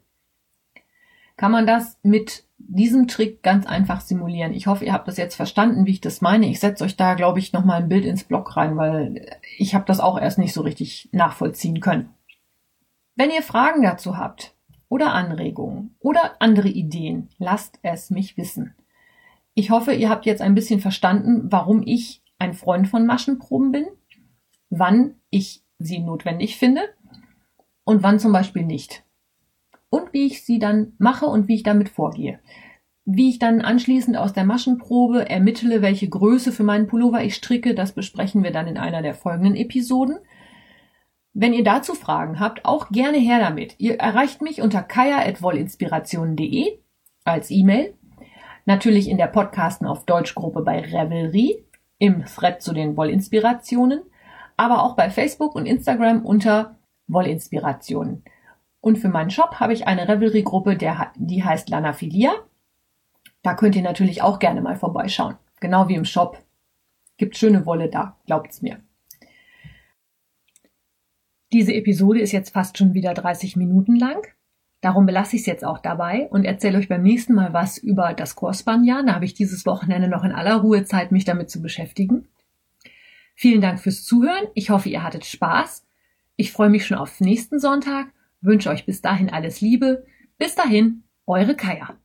kann 1.35 1.51
man 1.51 1.65
das 1.65 1.97
mit 2.03 2.43
diesem 2.57 3.07
Trick 3.07 3.41
ganz 3.41 3.65
einfach 3.65 4.01
simulieren. 4.01 4.53
Ich 4.53 4.67
hoffe, 4.67 4.85
ihr 4.85 4.93
habt 4.93 5.07
das 5.07 5.17
jetzt 5.17 5.35
verstanden, 5.35 5.85
wie 5.85 5.91
ich 5.91 6.01
das 6.01 6.21
meine. 6.21 6.47
Ich 6.47 6.59
setze 6.59 6.83
euch 6.83 6.97
da, 6.97 7.15
glaube 7.15 7.39
ich, 7.39 7.53
nochmal 7.53 7.81
ein 7.81 7.89
Bild 7.89 8.05
ins 8.05 8.25
Blog 8.25 8.55
rein, 8.55 8.77
weil 8.77 9.37
ich 9.57 9.73
habe 9.73 9.85
das 9.85 9.99
auch 9.99 10.19
erst 10.19 10.37
nicht 10.37 10.53
so 10.53 10.61
richtig 10.61 11.09
nachvollziehen 11.11 11.79
können. 11.79 12.09
Wenn 13.19 13.31
ihr 13.31 13.43
Fragen 13.43 13.81
dazu 13.81 14.15
habt, 14.15 14.55
oder 14.87 15.13
Anregungen 15.13 15.93
oder 15.99 16.41
andere 16.41 16.69
Ideen, 16.69 17.27
lasst 17.37 17.77
es 17.81 18.09
mich 18.09 18.37
wissen. 18.37 18.75
Ich 19.55 19.71
hoffe, 19.71 19.91
ihr 19.91 20.09
habt 20.09 20.25
jetzt 20.25 20.41
ein 20.41 20.55
bisschen 20.55 20.79
verstanden, 20.79 21.51
warum 21.51 21.83
ich 21.85 22.23
ein 22.37 22.53
Freund 22.53 22.87
von 22.87 23.05
Maschenproben 23.05 23.73
bin, 23.73 23.87
wann 24.69 25.15
ich 25.31 25.65
sie 25.79 25.99
notwendig 25.99 26.55
finde 26.55 26.79
und 27.83 28.03
wann 28.03 28.19
zum 28.19 28.31
Beispiel 28.31 28.63
nicht. 28.63 29.03
Und 29.89 30.13
wie 30.13 30.25
ich 30.25 30.45
sie 30.45 30.57
dann 30.57 30.93
mache 30.97 31.25
und 31.25 31.49
wie 31.49 31.55
ich 31.55 31.63
damit 31.63 31.89
vorgehe. 31.89 32.39
Wie 33.03 33.29
ich 33.29 33.37
dann 33.37 33.59
anschließend 33.59 34.15
aus 34.15 34.31
der 34.31 34.45
Maschenprobe 34.45 35.29
ermittle, 35.29 35.81
welche 35.81 36.07
Größe 36.07 36.53
für 36.53 36.63
meinen 36.63 36.87
Pullover 36.87 37.21
ich 37.21 37.35
stricke, 37.35 37.75
das 37.75 37.91
besprechen 37.91 38.43
wir 38.43 38.51
dann 38.51 38.67
in 38.67 38.77
einer 38.77 39.01
der 39.01 39.13
folgenden 39.13 39.57
Episoden. 39.57 40.19
Wenn 41.41 41.53
ihr 41.53 41.63
dazu 41.63 41.93
Fragen 41.95 42.41
habt, 42.41 42.65
auch 42.65 42.89
gerne 42.89 43.17
her 43.17 43.39
damit. 43.39 43.75
Ihr 43.77 43.97
erreicht 43.97 44.41
mich 44.41 44.61
unter 44.61 44.83
kaya.wollinspirationen.de 44.83 46.79
als 47.23 47.49
E-Mail. 47.49 47.93
Natürlich 48.65 49.07
in 49.07 49.17
der 49.17 49.27
Podcasten 49.27 49.87
auf 49.87 50.03
Deutschgruppe 50.03 50.63
bei 50.63 50.81
Revelry, 50.81 51.63
im 51.97 52.25
Thread 52.25 52.61
zu 52.61 52.73
den 52.73 52.97
Wollinspirationen, 52.97 54.01
aber 54.57 54.83
auch 54.83 54.97
bei 54.97 55.09
Facebook 55.09 55.55
und 55.55 55.65
Instagram 55.65 56.25
unter 56.25 56.75
Wollinspirationen. 57.07 58.25
Und 58.81 58.97
für 58.97 59.07
meinen 59.07 59.29
Shop 59.29 59.61
habe 59.61 59.71
ich 59.71 59.87
eine 59.87 60.09
Revelry-Gruppe, 60.09 60.75
die 60.75 61.43
heißt 61.45 61.69
Lanaphilia. 61.69 62.33
Da 63.43 63.53
könnt 63.53 63.77
ihr 63.77 63.83
natürlich 63.83 64.21
auch 64.21 64.39
gerne 64.39 64.61
mal 64.61 64.75
vorbeischauen. 64.75 65.37
Genau 65.61 65.87
wie 65.87 65.95
im 65.95 66.03
Shop. 66.03 66.37
Gibt 67.15 67.37
schöne 67.37 67.65
Wolle 67.65 67.87
da, 67.87 68.17
glaubt's 68.25 68.61
mir. 68.61 68.81
Diese 71.51 71.73
Episode 71.73 72.19
ist 72.19 72.31
jetzt 72.31 72.51
fast 72.51 72.77
schon 72.77 72.93
wieder 72.93 73.13
30 73.13 73.55
Minuten 73.55 73.95
lang. 73.95 74.21
Darum 74.81 75.05
belasse 75.05 75.35
ich 75.35 75.41
es 75.41 75.45
jetzt 75.47 75.65
auch 75.65 75.79
dabei 75.79 76.27
und 76.29 76.45
erzähle 76.45 76.77
euch 76.77 76.87
beim 76.87 77.01
nächsten 77.01 77.33
Mal 77.33 77.53
was 77.53 77.77
über 77.77 78.13
das 78.13 78.35
Chorspanjahr. 78.35 79.03
Da 79.05 79.15
habe 79.15 79.25
ich 79.25 79.33
dieses 79.33 79.65
Wochenende 79.65 80.07
noch 80.07 80.23
in 80.23 80.31
aller 80.31 80.57
Ruhe 80.57 80.85
Zeit, 80.85 81.11
mich 81.11 81.25
damit 81.25 81.49
zu 81.49 81.61
beschäftigen. 81.61 82.27
Vielen 83.35 83.61
Dank 83.61 83.79
fürs 83.79 84.03
Zuhören. 84.03 84.47
Ich 84.53 84.69
hoffe, 84.69 84.89
ihr 84.89 85.03
hattet 85.03 85.25
Spaß. 85.25 85.85
Ich 86.35 86.51
freue 86.51 86.69
mich 86.69 86.85
schon 86.85 86.97
auf 86.97 87.19
nächsten 87.19 87.59
Sonntag, 87.59 88.07
wünsche 88.41 88.69
euch 88.69 88.85
bis 88.85 89.01
dahin 89.01 89.29
alles 89.29 89.59
Liebe. 89.59 90.05
Bis 90.37 90.55
dahin, 90.55 91.03
eure 91.25 91.55
Kaya. 91.55 91.97